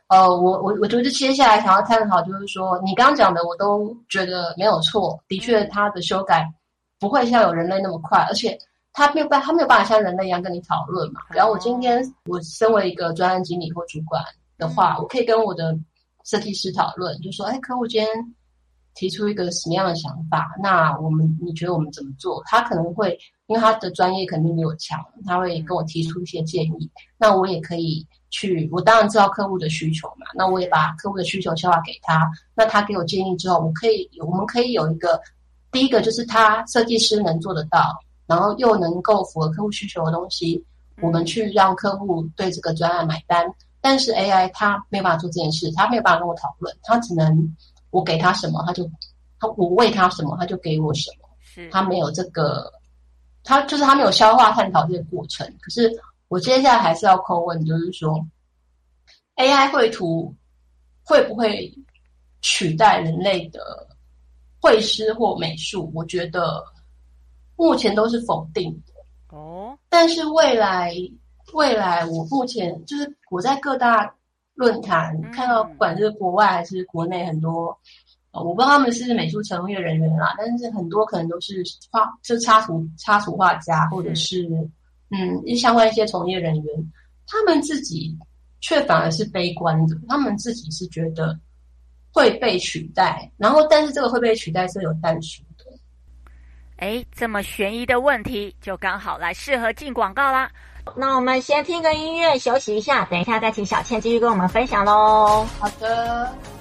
[0.09, 5.19] 呃，我我我觉得接下来想要探讨，就是说你刚刚讲的，我都觉得没有错。
[5.27, 6.47] 的确，它的修改
[6.99, 8.55] 不会像有人类那么快，而且
[8.93, 11.21] 它没有办，它没有办法像人类一样跟你讨论嘛。
[11.31, 14.23] 然后我今天我身为一个专案经理或主管
[14.59, 15.75] 的话，我可以跟我的
[16.25, 18.07] 设计师讨论，就说：哎，客户今天
[18.93, 20.53] 提出一个什么样的想法？
[20.61, 22.39] 那我们你觉得我们怎么做？
[22.45, 23.17] 他可能会。
[23.47, 28.69] 因为他的专业肯定比我强，他会跟我提出一些建议，那我也可以去。
[28.71, 32.31] 我当然知道客户的需求嘛，那我也把客户的需求消化给他。
[32.55, 35.19] 那他给我建议之后，我可以，我们可以有一个
[35.73, 37.93] 第一个就是他设计师能做得到，
[38.25, 40.63] 然后又能够符合客户需求的东西，
[41.01, 43.45] 我们去让客户对这个专案买单。
[43.81, 47.55] 但是 AI 他没有办法做这件事，他没有办法跟我讨论，他只能
[47.91, 48.89] 我给他什么，他就
[49.37, 51.27] 他我喂他什么，他就给我什么，
[51.69, 52.71] 他没有这个。
[53.43, 55.91] 他就是他没有消化探讨这个过程，可是
[56.27, 58.25] 我接下来还是要扣问，就是说
[59.35, 60.33] ，AI 绘图
[61.03, 61.71] 会不会
[62.41, 63.59] 取代人类的
[64.61, 65.91] 绘师或美术？
[65.93, 66.63] 我觉得
[67.55, 69.35] 目前都是否定的。
[69.35, 70.93] 哦，但是未来
[71.53, 74.15] 未来，我目前就是我在各大
[74.53, 77.77] 论坛看到，不管是国外还是国内，很多。
[78.33, 84.47] 我不知道他们是美术从业人员啦，但是很多可能都是画，就插图插图画家，或者是
[85.11, 86.91] 嗯，一相关一些从业人员，
[87.27, 88.17] 他们自己
[88.59, 91.39] 却反而是悲观的，他们自己是觉得
[92.11, 95.65] 会被取代，然后但是这个会被取代是有但书的。
[96.77, 100.51] 哎，这么悬疑的问题，就刚好来适合进广告啦。
[100.97, 105.45] 那我们先听个音乐休息一下，等一下再请小倩继续跟我们分享喽。
[105.59, 106.52] 好的。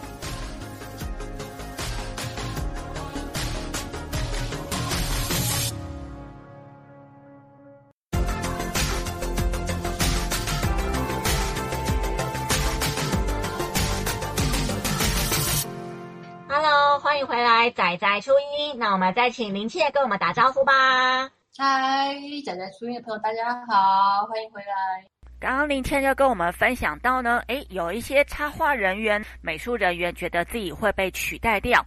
[17.63, 18.77] 欢迎回来，宅宅初一。
[18.77, 21.31] 那我们再请林倩跟我们打招呼吧。
[21.57, 22.13] 嗨，
[22.45, 25.07] 仔仔初一的朋友，大家好，欢迎回来。
[25.39, 31.87] 刚刚林倩就跟我们分享到呢，诶，有一些插画人员、美术人员觉得自己会被取代掉，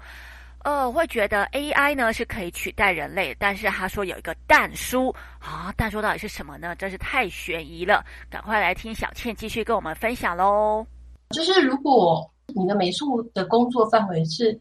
[0.63, 6.73] 呃，会觉得 AI 呢是可以取代人类，但是他说有一个但书啊，但书到底是什么呢？
[6.77, 10.87] 真是太悬疑了，赶快来听小倩继续跟我们分享喽。
[11.31, 14.57] 就是如果你的美术的工作范围是。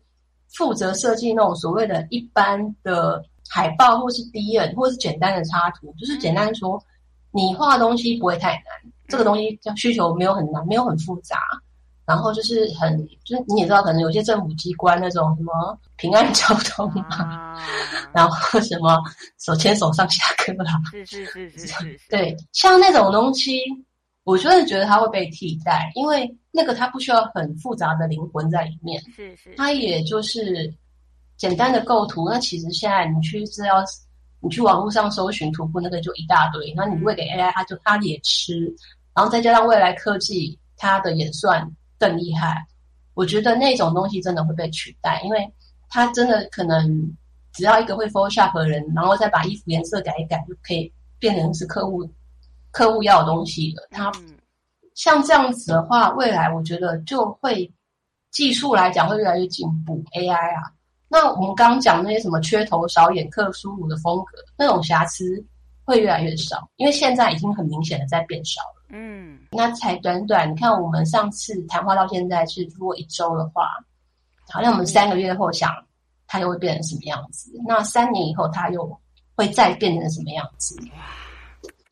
[0.55, 6.82] 负责设计那种所谓的一般的海报，或是 D N，或是简单的插图，就是简单说，
[7.30, 11.38] 你画的东西不会太难，这个东西叫需求没有很难，没有很复杂。
[12.07, 12.94] 然后就是很，
[13.24, 15.52] 就是你也知道，可能有些政府机关那种什么
[15.96, 17.59] 平安交通啊，
[18.12, 19.02] 然后什么
[19.38, 23.59] 手牵手上下课啦，是是是是是，对，像那种东西，
[24.25, 30.72] 我真的觉得它会被替代，因为那个它不需要很复杂的灵魂在里面，是是，它也就是
[31.37, 32.29] 简单的构图。
[32.29, 33.85] 那其实现在你去资料，
[34.41, 36.75] 你去网络上搜寻图谱，那个就一大堆。
[36.77, 38.64] 那你喂给 AI，它就它也吃，
[39.14, 41.70] 然后再加上未来科技，它的演算。
[41.97, 42.66] 更厉害，
[43.14, 45.49] 我觉得那种东西真的会被取代，因为
[45.89, 47.16] 它真的可能
[47.53, 52.07] 只要一个会 Photoshop 的人，然后再把衣服颜色改一改，就可以变成是客户
[52.75, 53.87] 客户要的东西了。
[53.93, 54.11] 他
[54.95, 57.72] 像这样子的话，未来我觉得就会
[58.33, 60.03] 技术来讲会越来越进步。
[60.12, 60.72] AI 啊，
[61.09, 65.43] 那我们刚刚讲那些什么缺头少眼、克苏鲁的风格，那种瑕疵
[65.85, 68.85] 会越来越少，因为现在已经很明显的在变少了。
[68.91, 73.68] 嗯，那才短短，你看我们上次谈话到现在是如果一周的话，
[74.51, 75.70] 好像我们三个月后想
[76.27, 77.53] 它又会变成什么样子？
[77.66, 79.01] 那三年以后它又
[79.37, 80.77] 会再变成什么样子？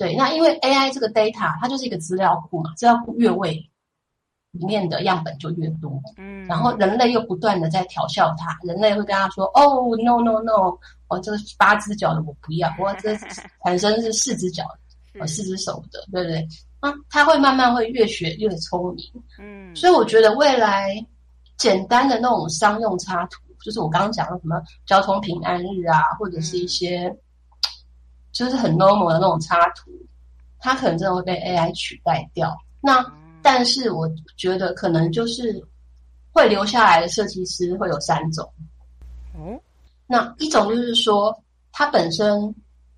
[0.02, 3.54] 对，那因为 AI 这个 data 它就是一个资料库嘛，资料库越位
[4.50, 10.76] 里面的样本就越多，嗯，然后人类又不断的在调笑它，人类会跟他说，哦，no no no，
[11.06, 13.16] 哦，这个八只脚的我不要，我这
[13.64, 14.64] 产生 是四只脚
[15.14, 16.48] 的，哦，四只手的，对不对？
[16.80, 19.06] 啊，他会慢慢会越学越聪明，
[19.38, 20.94] 嗯，所以我觉得未来
[21.56, 27.14] 简单的那种商用插图，就是我刚刚讲的什么交通平安日啊，或者是一些
[28.32, 29.90] 就是很 normal 的那种插图，
[30.58, 32.56] 它可能真的会被 AI 取代掉。
[32.80, 33.04] 那
[33.42, 35.62] 但是我觉得可能就是
[36.32, 38.50] 会留下来的设计师会有三种，
[39.34, 39.60] 嗯，
[40.06, 41.36] 那一种就是说
[41.72, 42.54] 他本身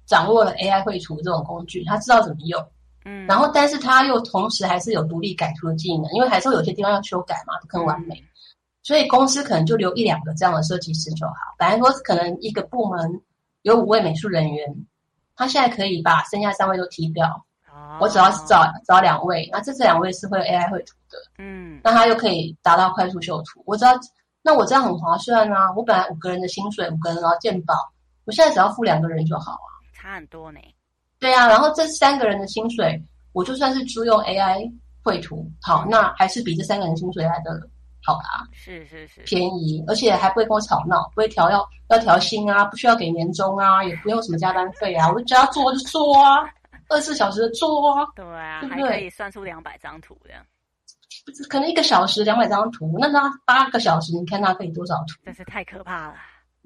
[0.07, 2.65] 掌握了 AI 绘图这种工具，他知道怎么用。
[3.07, 8.23] 嗯，然后，但是他又同时还是有独立改图的技能，因为还是会有些地方要修改嘛，不可能完美，
[8.83, 11.35] 所以公司可能就留一两个这样的设计师就好。
[11.59, 13.21] 本来说可能一个部门
[13.61, 14.75] 有五位美术人员，
[15.37, 17.27] 他现在可以把剩下三位都踢掉，
[17.69, 23.63] 哦、我只要找找两位，那这这两位是会 AI 绘图的，嗯，那他又可以达到快速修图。
[23.67, 23.93] 我只要，
[24.43, 25.73] 那我这样很划算啊！
[25.75, 27.75] 我本来五个人的薪水，五个人然后鉴保，
[28.25, 30.61] 我现在只要付两个人就好啊，差很多呢。
[31.19, 34.71] 对啊，然后这三个人的薪水，我就算是租用 AI
[35.03, 37.61] 绘图，好，那还是比这三个人薪水来的
[38.05, 38.47] 好啊。
[38.53, 46.45] 是是是，便宜，而且还不会跟我吵闹，不会调要要调薪啊，不需要给年终啊，也不用什么加班费啊，我就只要做就做啊，
[46.89, 48.07] 二十四小时的做啊。
[48.15, 48.85] 对啊，对不对？
[48.85, 50.45] 还可以算出两百张图这样。
[51.49, 55.25] 可能一个小时两百张图，那他八个小时，你看他可以多少图？
[55.25, 56.15] 真是太可怕了。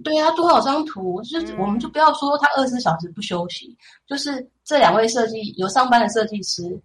[0.03, 1.21] 对、啊，多少张图？
[1.23, 6.81] 就是我们就不要说他二十四小时不休息，嗯、就是这两位设计有上班的设计师，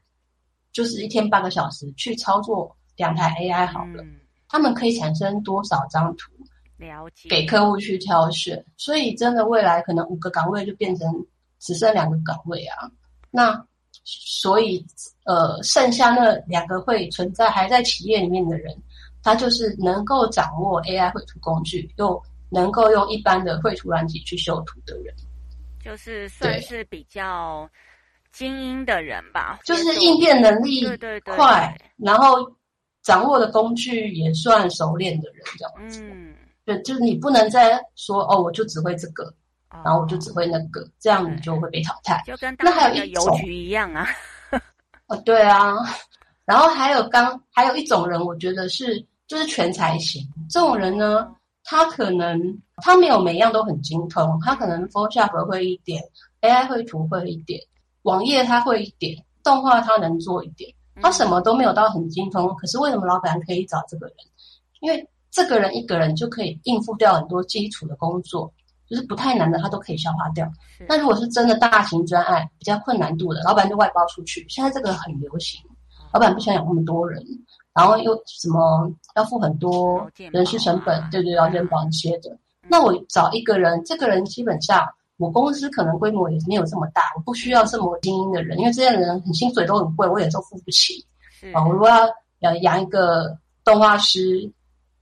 [0.71, 4.19] 就是一天八个小时去操作两台 AI 好了，嗯、
[4.53, 6.31] 他们可以产生多少张图？
[6.77, 7.27] 了解。
[7.27, 11.11] 给客户去挑选，所以真的未来可能五个岗位就变成
[11.59, 12.89] 只剩两个岗位啊。
[13.31, 13.65] 那
[14.05, 14.85] 所以
[15.25, 18.73] 呃，剩下那两个会存在还在企业里面的人，
[19.21, 22.21] 他就是能够掌握 AI 绘图工具又。
[22.55, 25.11] 能够用一般的绘图软体去修图的人，
[25.83, 27.67] 就是算是比较
[28.31, 29.59] 精英的人吧。
[29.65, 31.35] 就是应变能力快，对对对，
[31.97, 32.47] 然后
[33.03, 36.01] 掌握的工具也算熟练的人，这样子。
[36.03, 36.33] 嗯，
[36.65, 39.25] 对，就是你不能再说哦，我就只会这个，
[39.69, 42.23] 哦、然后我就只会那个，这样你就会被淘汰。
[42.25, 44.07] 就跟那还有一种邮局一样啊。
[45.07, 45.75] 哦，对啊。
[46.45, 51.19] 然后还有刚还有一种人，我觉得是就是全才型这种人呢。
[51.19, 51.35] 嗯
[51.65, 52.37] 他可能
[52.81, 56.03] 他没有每样都很精通，他可能 Photoshop 会一点
[56.41, 57.57] ，AI 绘图会一点，
[58.01, 60.69] 网页他会一点，动画他能做一点，
[61.03, 62.47] 他什么都没有到很精通。
[62.55, 64.15] 可是为什么老板可以找这个人？
[64.79, 68.51] 因为这个人一个人就可以应付掉很多基础的工作，
[68.89, 70.49] 就是不太难的他都可以消化掉。
[70.87, 74.45] 那如果是真的大型专案，比较困难度的，老板就外包出去。
[74.49, 75.61] 现在这个很流行，
[76.13, 77.23] 老板不想养那么多人。
[77.73, 82.29] 然后又什么要付很多人事成本，对对，要健保一些的。
[82.67, 84.87] 那我找一个人，这个人基本上
[85.17, 91.05] 我公司可能规模也没有这么大，我不需要这么精英的人，因为这些人很薪水都很贵，我有时候付不起。
[91.53, 92.07] 啊，我如果要
[92.39, 94.51] 要养一个动画师，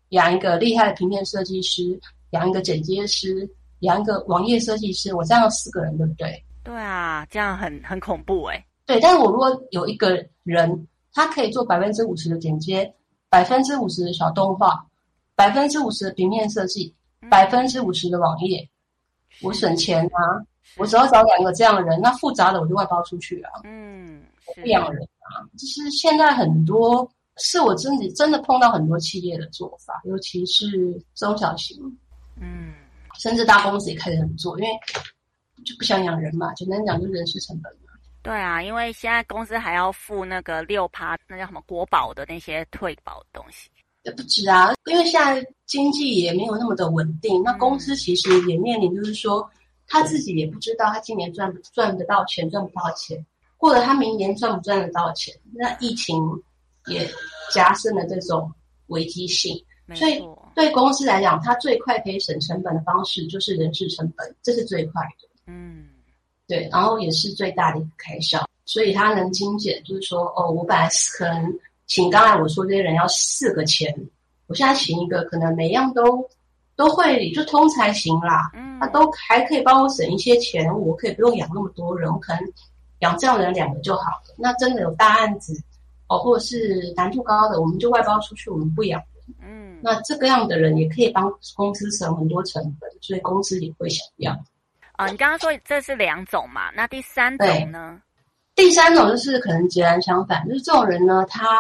[0.10, 2.00] 养一个厉害的平面设计师，
[2.32, 3.50] 养一个剪接师，
[3.80, 6.44] 养一个网页设计师，我这样四个人，对不对？
[6.64, 8.66] 对啊，这样很很恐怖哎。
[8.86, 10.88] 对，但是我如果有一个人。
[11.14, 12.90] 他可以做百分之五十的剪接，
[13.30, 14.82] 百分之五十的小动画，
[15.36, 16.96] 百分之五十的平面设计，
[17.30, 18.66] 百分之五十的网页，
[19.42, 20.44] 我省钱啊！
[20.78, 23.52] 我只要找两个这样的人，那复杂的我就外包出去啊。
[23.64, 24.24] 嗯，
[24.56, 31.78] 不养人啊，就是现在很多是我自己真的碰到很多企业的做法，尤其是中小型，
[32.40, 32.74] 嗯，
[33.20, 34.72] 甚至大公司也开始这么做，因为
[35.66, 37.92] 就不想养人嘛，简单讲就是人事成本嘛。
[38.24, 43.70] 对啊，因为现在公司还要付那个六趴，那叫什么国保的那些退保的东西。
[44.04, 49.50] 也不止啊，因为现在经济也没有那么的稳定，那公司其实也面临就是说。
[49.94, 53.26] 他自己也不知道他今年赚不赚得到钱，赚不到钱，
[53.58, 55.36] 或者他明年赚不赚得到钱。
[55.54, 56.16] 那疫情
[56.88, 57.06] 也
[57.54, 58.50] 加深了这种
[58.88, 59.54] 危机性，
[59.94, 60.24] 所以
[60.56, 65.28] 对公司来讲，它最快可以省成本的方式就是人事成本，这是最快的。
[65.48, 65.90] 嗯，
[66.48, 71.60] 对，然后也是最大的一个开销，所以他能精简，就是说，哦，我本来可能
[71.94, 73.94] 请刚才我说这些人要四个钱，
[74.48, 76.26] 我现在请一个，可能每样都。
[76.74, 82.42] 都会就通才行啦，嗯，他都还可以帮我省一些钱，我可以不用养那么多人，我可能
[83.00, 84.34] 养这样的人两个就好了。
[84.36, 85.54] 那真的有大案子
[86.08, 89.36] 哦，或者是难度高的，我们就外包出去，我们不养人。
[89.44, 94.32] 嗯，那这个样的人也可以帮公司省很多成本，所以公司也会想要。
[94.94, 96.72] 啊、哦，你刚刚说这是两种嘛？
[96.74, 98.02] 那第三种呢？
[98.56, 101.60] 第三种就是可能截然相反，就是这种人呢，他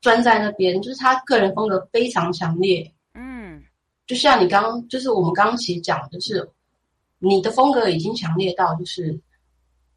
[0.00, 2.92] 专在那边，就是他个人风格非常强烈。
[3.14, 3.62] 嗯
[4.06, 6.48] 就像你刚刚，就是我们刚刚其实讲的，就是
[7.18, 9.20] 你的风格已经强烈到，就是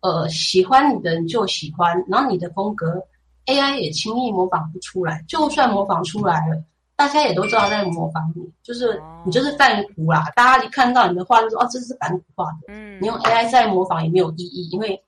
[0.01, 3.01] 呃，喜欢你的人就喜欢，然后你的风格
[3.45, 6.61] AI 也轻易模仿不出来，就算模仿出来了，
[6.97, 15.01] 大家也都知道在模仿你，就是你就是梵谷啦，大家一看到你的画就说哦，这是梵谷画的，嗯，你用 AI 再模仿也没有意义，因为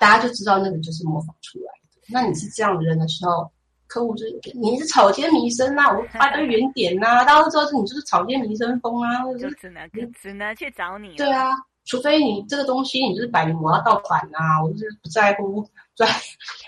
[0.00, 2.00] 大家就知道那个就是模仿出来的。
[2.08, 3.48] 那你是这样的人的时候。
[3.86, 9.88] 客户就是你是草间弥生呐，我 发个圆点呐、啊，大家都知道是你就是草间弥生风啊，就只能
[10.20, 11.16] 只能去找你。
[11.16, 11.50] 对啊，
[11.84, 15.64] 除非你这个东西你就是摆明我要盗版啊，我就是不在乎
[15.94, 16.08] 在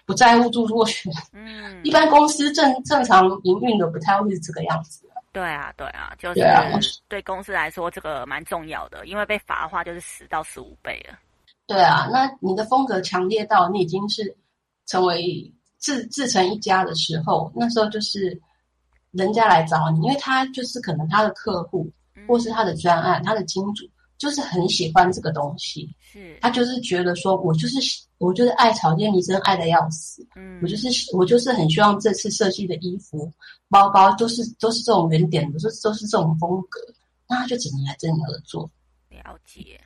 [0.05, 1.12] 不在乎著作权。
[1.33, 5.05] 嗯，一般公司正正常营运的不太会是这个样子。
[5.33, 11.19] 对啊，对啊，就是对公司来说这个蛮重要的，因为被罚的话就是十到十五倍了。
[11.67, 14.37] 对啊，那你的风格强烈到你已经是
[14.87, 15.53] 成为。
[15.79, 18.41] 自自成一家的时候，那时候就是
[19.11, 21.91] 人家来找你，因为他就是可能他的客户，
[22.27, 23.85] 或是他的专案，他的金主
[24.18, 27.79] 就是很喜欢这个东西，是他就是觉得说，我就是
[28.18, 33.31] 我就是爱草间弥生爱的要死，嗯，我就是我就是很希望这次设计的衣服、
[33.68, 36.81] 包包都是都是这种原点的，都是都是这种风格，
[37.29, 38.70] 那他就只能来跟你合作。
[39.11, 39.81] 了解。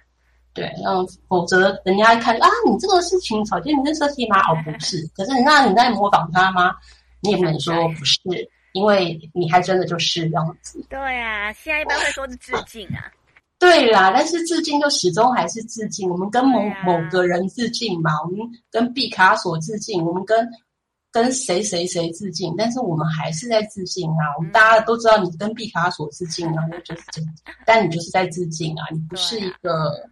[0.60, 4.38] 对，嗯否则人家一看啊，你这个事情草间弥生设计吗？
[4.50, 5.08] 哦，不是。
[5.16, 6.74] 可是那你在模仿他吗？
[7.22, 8.18] 你也不能说不是，
[8.72, 10.84] 因为你还真的就是这样子。
[10.88, 13.04] 对啊，现在一般会说是致敬啊。
[13.58, 16.08] 对啦，但是致敬就始终还是致敬。
[16.08, 18.38] 我们跟某、啊、某个人致敬嘛，我们
[18.70, 20.48] 跟毕卡索致敬，我们跟
[21.12, 24.32] 跟谁谁谁致敬，但是我们还是在致敬啊。
[24.38, 27.30] 我们大家都知道你跟毕卡索致敬啊，那就是这样。
[27.66, 30.08] 但你就是在致敬啊，你不是一个。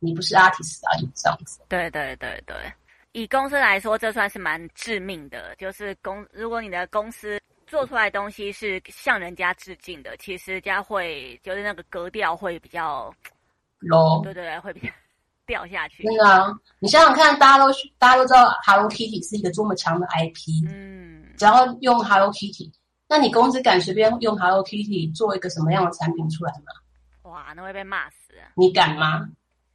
[0.00, 1.60] 你不是 artist 啊，你这样子。
[1.68, 2.56] 对对对对，
[3.12, 5.54] 以公司来说，这算是蛮致命的。
[5.56, 13.14] 就是公，如果你的公司做出来的东西是向人家致敬的，其实人家会就是那个格调会比较
[13.80, 14.22] low。
[14.24, 14.88] 对对对，会比较
[15.46, 16.02] 掉下去。
[16.02, 20.66] 真的啊，你想想看，大家都大家都知道 Hello Kitty 是一个多么强的 IP。
[20.66, 21.26] 嗯。
[21.36, 22.70] 只要用 Hello Kitty，
[23.08, 27.30] 那你公司敢随便用 Hello Kitty 做一个什么样的产品出来吗？
[27.30, 28.34] 哇，那会被骂死。
[28.54, 29.28] 你敢吗？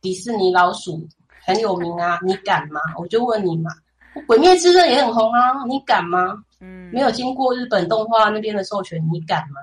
[0.06, 1.03] 迪士尼老鼠
[1.43, 2.80] 很有名啊，你敢吗？
[2.99, 3.72] 我就问你嘛，
[4.28, 6.43] 《鬼灭之刃》也很红啊，你敢吗？
[6.62, 9.60] 嗯，没有经过日本动画那边的授权，你敢吗？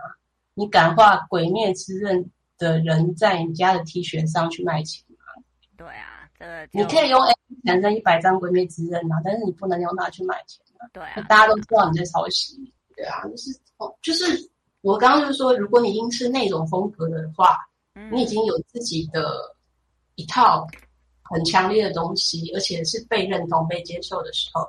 [0.54, 2.24] 你敢画《鬼灭之刃》
[2.58, 5.44] 的人在你家的 T 恤上去卖钱吗？
[5.76, 7.32] 对啊，这个你可以用 A
[7.64, 10.90] 产生一百张《鬼灭之刃》啊，但是你不能用它去卖钱啊。
[10.92, 12.58] 对啊，大家都知道你在抄袭。
[12.96, 14.24] 对啊，就是哦，就是
[14.80, 17.56] 我刚刚就是说，如果你已经是那种风格的话，
[17.94, 19.22] 嗯，你已经有自己的。
[20.22, 20.66] 一套
[21.22, 24.64] 很强烈的东西，而且是被认同、被接受的时候，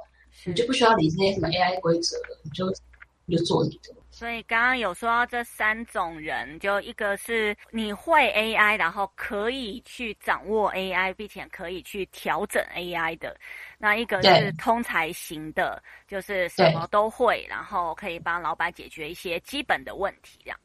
[0.45, 2.74] 你就不需要理这些什么 AI 规则了，你就
[3.26, 3.93] 你就做你的。
[4.10, 13.36] 所以刚刚有说到这三种人，就一个是你会 AI，然后可以去掌握 AI，并且可以去调整 AI 的；
[13.80, 20.60] 那一个是通才型的，就是什么都会，然后可以帮老板解决一些基本的问题，这样。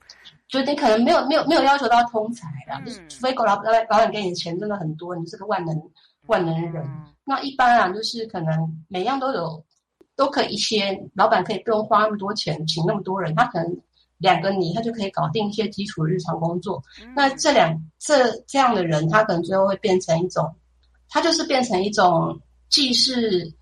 [0.49, 5.79] 就你可能没有没有没有要求到通才啦，嗯、就是除非老老老板给你钱真的很多，你是个万能
[6.27, 6.83] 万能人。
[6.85, 9.63] 嗯、那一般啊，就是可能每样都有，
[10.17, 13.81] 都可以一些老板可以不用花那么多钱请那么多人，他可能
[14.17, 16.83] 两个你他就可以搞定一些基础日常工作。
[17.03, 20.51] 嗯、那这两这这样的人，他可能最后会变成一种
[21.11, 22.41] 他就是变成一种
[22.71, 23.53] 既是，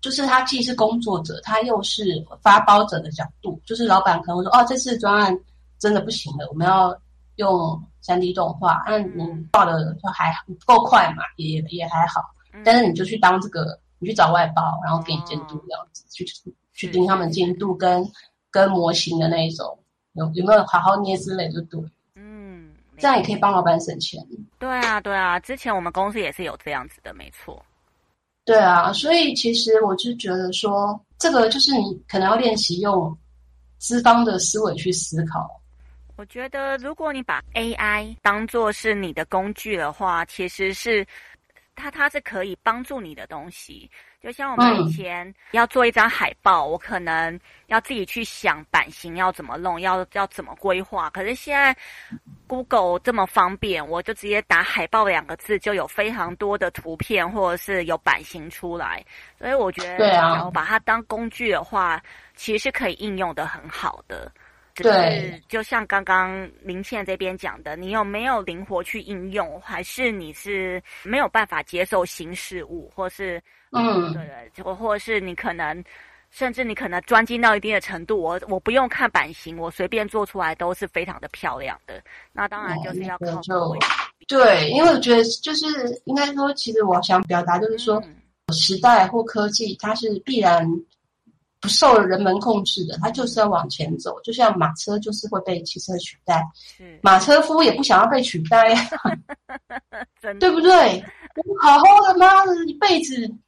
[0.00, 5.38] 就是他既是工作者，他又是发包者的角度，就是老板可能会说，哦，这次专案
[5.82, 6.96] 真的不行了，我们要
[7.36, 12.22] 用三 D 动画，那你画的就还不够快嘛，也也还好，
[12.64, 16.24] 但是你就去当这个，你去找外包，然后给你监督这样子，去
[16.72, 18.08] 去盯他们进度跟
[18.48, 19.76] 跟模型的那一种，
[20.12, 21.82] 有有没有好好捏之类就对。
[22.98, 24.24] 这样也可以帮老板省钱。
[24.60, 27.60] 对啊，对啊，之前我们公司也是有这样子的，没错。
[28.44, 33.18] 对啊，所以其实我就觉得说，这个就是你可能要练习用
[33.78, 35.50] 资方的思维去思考。
[36.16, 41.04] 我觉得，如果你把 AI 当做是你的工具的话，其实是
[41.74, 43.90] 它它是可以帮助你的东西。
[44.20, 47.36] 就像我们以前要做一张海报，嗯、我可能
[47.66, 51.10] 要自己去想版型要怎么弄，要要怎么规划。
[51.10, 51.76] 可是现在
[52.46, 59.04] Google 这么方便，我就直接打“海报”两个字，就有非常多的图片或者是有版型出来。
[59.36, 62.00] 所以我觉得，对啊，然后把它当工具的话，
[62.36, 64.30] 其实是可以应用的很好的。
[64.74, 73.42] 对，就像刚刚林倩这边讲的，你有没有灵活去应用，还是你是没有办法接受新事物，或是
[73.72, 75.84] 嗯，对对，或或者是你可能，
[76.30, 82.02] 甚至你可能专精到一定的程度，我我不用看版型，我随便做出来都是非常的漂亮的。
[82.32, 83.76] 那当然就是要靠、嗯、就
[84.26, 85.66] 对，因为我觉得就是
[86.06, 90.66] 应该说，其实我想表达就是说，嗯、时代或科技它是必然。
[91.62, 94.20] 不受人们控制的，它就是要往前走。
[94.22, 96.44] 就像马车，就是会被汽车取代。
[96.76, 98.80] 是马车夫也不想要被取代呀，
[100.20, 101.02] 的对不对？
[101.36, 103.38] 我好好的妈的一辈子，嗯、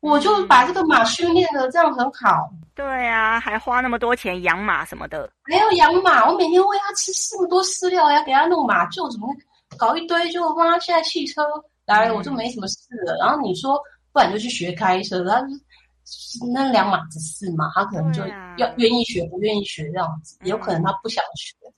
[0.00, 2.50] 我就把这个马训练的这样很好。
[2.74, 6.26] 对啊，还花那么多钱养马什么的，还要养马。
[6.26, 9.28] 我每天喂它吃这么多饲料，要给它弄马厩，怎么
[9.76, 10.30] 搞一堆？
[10.30, 11.42] 就妈，现在汽车
[11.84, 13.12] 来了，我就没什么事了。
[13.16, 13.78] 嗯、然后你说，
[14.10, 15.46] 不然就去学开车，然后。
[16.52, 18.22] 那两码子事嘛，他可能就
[18.56, 21.56] 要愿意学，不愿意学这样子，也有可能他不想学。
[21.66, 21.72] 嗯、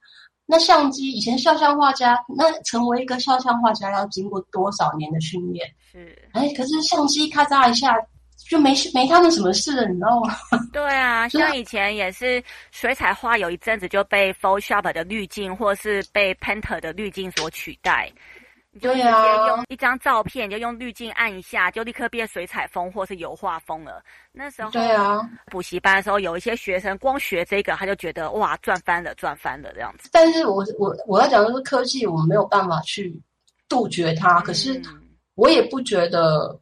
[0.47, 5.67] 那相机以前肖像画家，那成为一个肖像画家要经过多少年的训练？
[5.91, 7.95] 是，哎，可是相机咔嚓一下
[8.49, 10.35] 就没没他们什么事了，你知道吗？
[10.73, 18.11] 对啊， 像以前也是水彩画，有一阵子就被 Photoshop 的滤镜或是被 Painter 的滤镜所取代。
[18.73, 19.05] 你就直接
[19.49, 24.01] 用一张照片，就用滤镜按一下，就立刻变水彩风或是油画风了。
[24.31, 30.09] 那时候，对啊，补习班的时候，有一些学生光学这个，他就觉得哇，赚翻了，赚翻了这样子。
[30.13, 33.21] 但是我我我要讲的是科技，我们没有办法去
[33.69, 34.39] 杜绝它。
[34.39, 34.81] 嗯、可是
[35.35, 36.57] 我也不觉得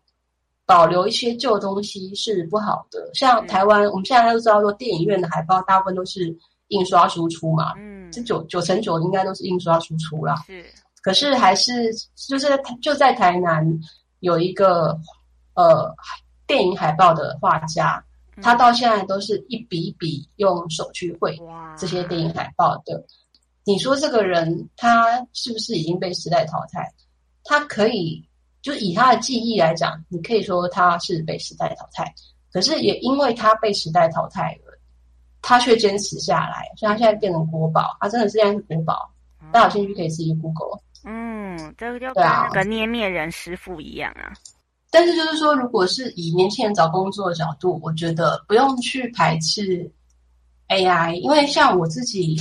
[0.64, 3.10] 保留一些旧东西是不好的。
[3.12, 6.34] 像台湾，嗯、我们现在都知道说，电影院的海报大部分都是
[6.68, 10.36] 印刷输出嘛，嗯，这九九成九应该都是印刷输出啦。
[10.46, 10.64] 是。
[11.02, 11.92] 可是还是
[12.28, 12.48] 就是
[12.82, 13.64] 就在台南
[14.20, 14.98] 有一个
[15.54, 15.94] 呃
[16.46, 18.02] 电影海报的画家，
[18.42, 21.38] 他到现在都是一笔一笔用手去绘
[21.76, 23.04] 这些电影海报的。
[23.64, 26.90] 你说这个人他是不是已经被时代淘汰？
[27.44, 28.26] 他可以
[28.60, 32.12] 就以他的技艺来讲，你可以说他是被时代淘汰。
[32.50, 34.78] 可是也因为他被时代淘汰了，
[35.42, 37.96] 他却坚持下来，所以他现在变成国宝。
[38.00, 39.10] 他真的是现在是国宝，
[39.52, 40.80] 大家有兴趣可以自己 Google。
[41.10, 44.34] 嗯，这个就跟那个捏面人师傅一样啊。
[44.90, 49.90] 但是就是说，如果是以年轻人找工作的角度，我觉得不用去排斥
[50.68, 52.36] AI，因为像我自己，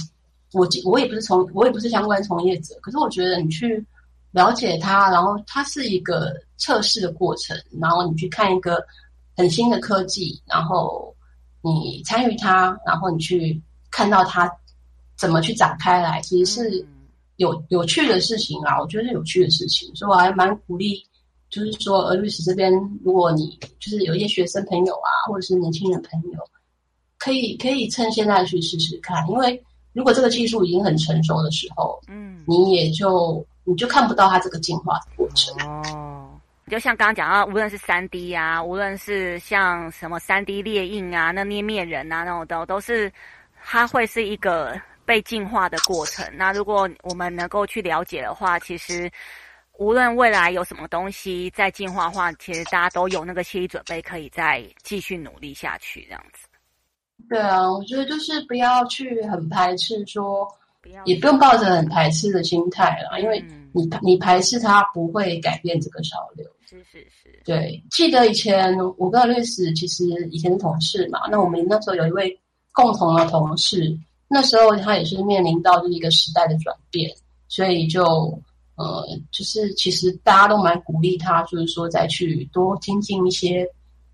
[0.51, 3.81] 我我也不是从我也不是相关从业者，可是我觉得你去
[4.31, 8.85] 了解它，然后它是一个测试的过程，然后你去看一个
[9.37, 11.15] 很新的科技，然后
[11.61, 13.61] 你参与它，然后你去
[13.91, 14.51] 看到它
[15.15, 16.85] 怎么去展开来，其实是。
[17.37, 21.03] 嗯有有趣的事情啊，我觉得是有趣的事情，所以我还蛮鼓励，
[21.51, 22.73] 就是说，儿律师这边，
[23.03, 26.39] 如果你就是有一些学生朋友啊，或者是年轻人朋友，
[27.19, 29.63] 可以可以趁现在去试试看，因为
[29.93, 35.55] 如果这个技术已经很成熟的时候，嗯，你也就你就看不到它这个进化的过程。
[35.93, 36.27] 哦，
[36.71, 43.13] 就像刚刚讲到，无论是三 D 啊，无论是像什么三 D 猎印啊，那捏面人啊，那种都都是，
[43.63, 44.75] 它会是一个。
[45.07, 46.23] 被进化的过程。
[46.35, 49.09] 那如果我们能够去了解的话，其实
[49.77, 56.45] 无论未来有什么东西在进化的话，其实大家都有那个心理准备，可以再继续努力下去，这样子。
[57.29, 60.45] 对啊，我觉得就是不要去很排斥说，
[60.81, 63.43] 不要也不用抱着很排斥的心态啦，嗯、因为
[63.73, 66.45] 你你排斥它不会改变这个潮流。
[66.69, 67.41] 是是是。
[67.45, 72.37] 对，记得以前我跟律师其实以前是同事嘛，那我们那时候有一位
[72.73, 73.97] 共同的同事。
[74.27, 77.09] 那时候他也是面临到就是一个时代的转变，
[77.47, 78.03] 所以就
[78.75, 83.67] 呃，就是其实大家都蛮鼓励他，就是说再去多精进一些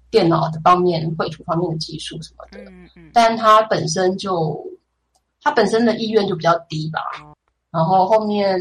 [0.10, 2.60] 电脑的方面、绘图方面的技术什么的。
[2.72, 3.10] 嗯嗯。
[3.14, 4.64] 但他本身就
[5.42, 7.00] 他本身的意愿就比较低吧，
[7.72, 8.60] 然后后面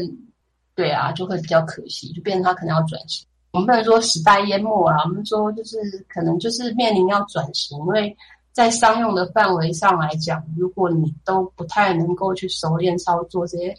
[0.75, 3.25] 对啊，就会比较可惜，就变成他可能要转型。
[3.51, 5.77] 我们不能说时代淹没啊，我们说就是
[6.09, 8.17] 可能就是面临要转型，因为
[8.53, 13.75] 在商用的范围上来讲，如果你都不太能够去熟练操作这些。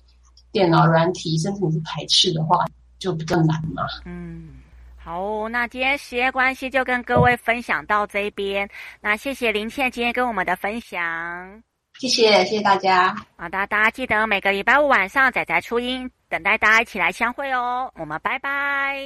[0.52, 2.64] 电脑软体，甚至你是排斥的话，
[3.00, 3.82] 就比较难嘛。
[4.04, 4.50] 嗯，
[4.96, 8.70] 好，那今天时间关系，就跟各位分享到这边。
[9.00, 11.60] 那谢谢林倩今天跟我们的分享，
[11.98, 13.12] 谢谢，谢谢大家。
[13.34, 17.90] 好的，大家记得每个礼拜五晚上仔仔初音，等待大家一起来相会哦。
[17.96, 18.96] 我们拜拜，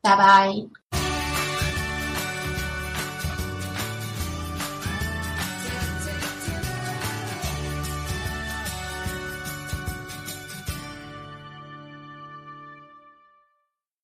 [0.00, 1.01] 拜拜。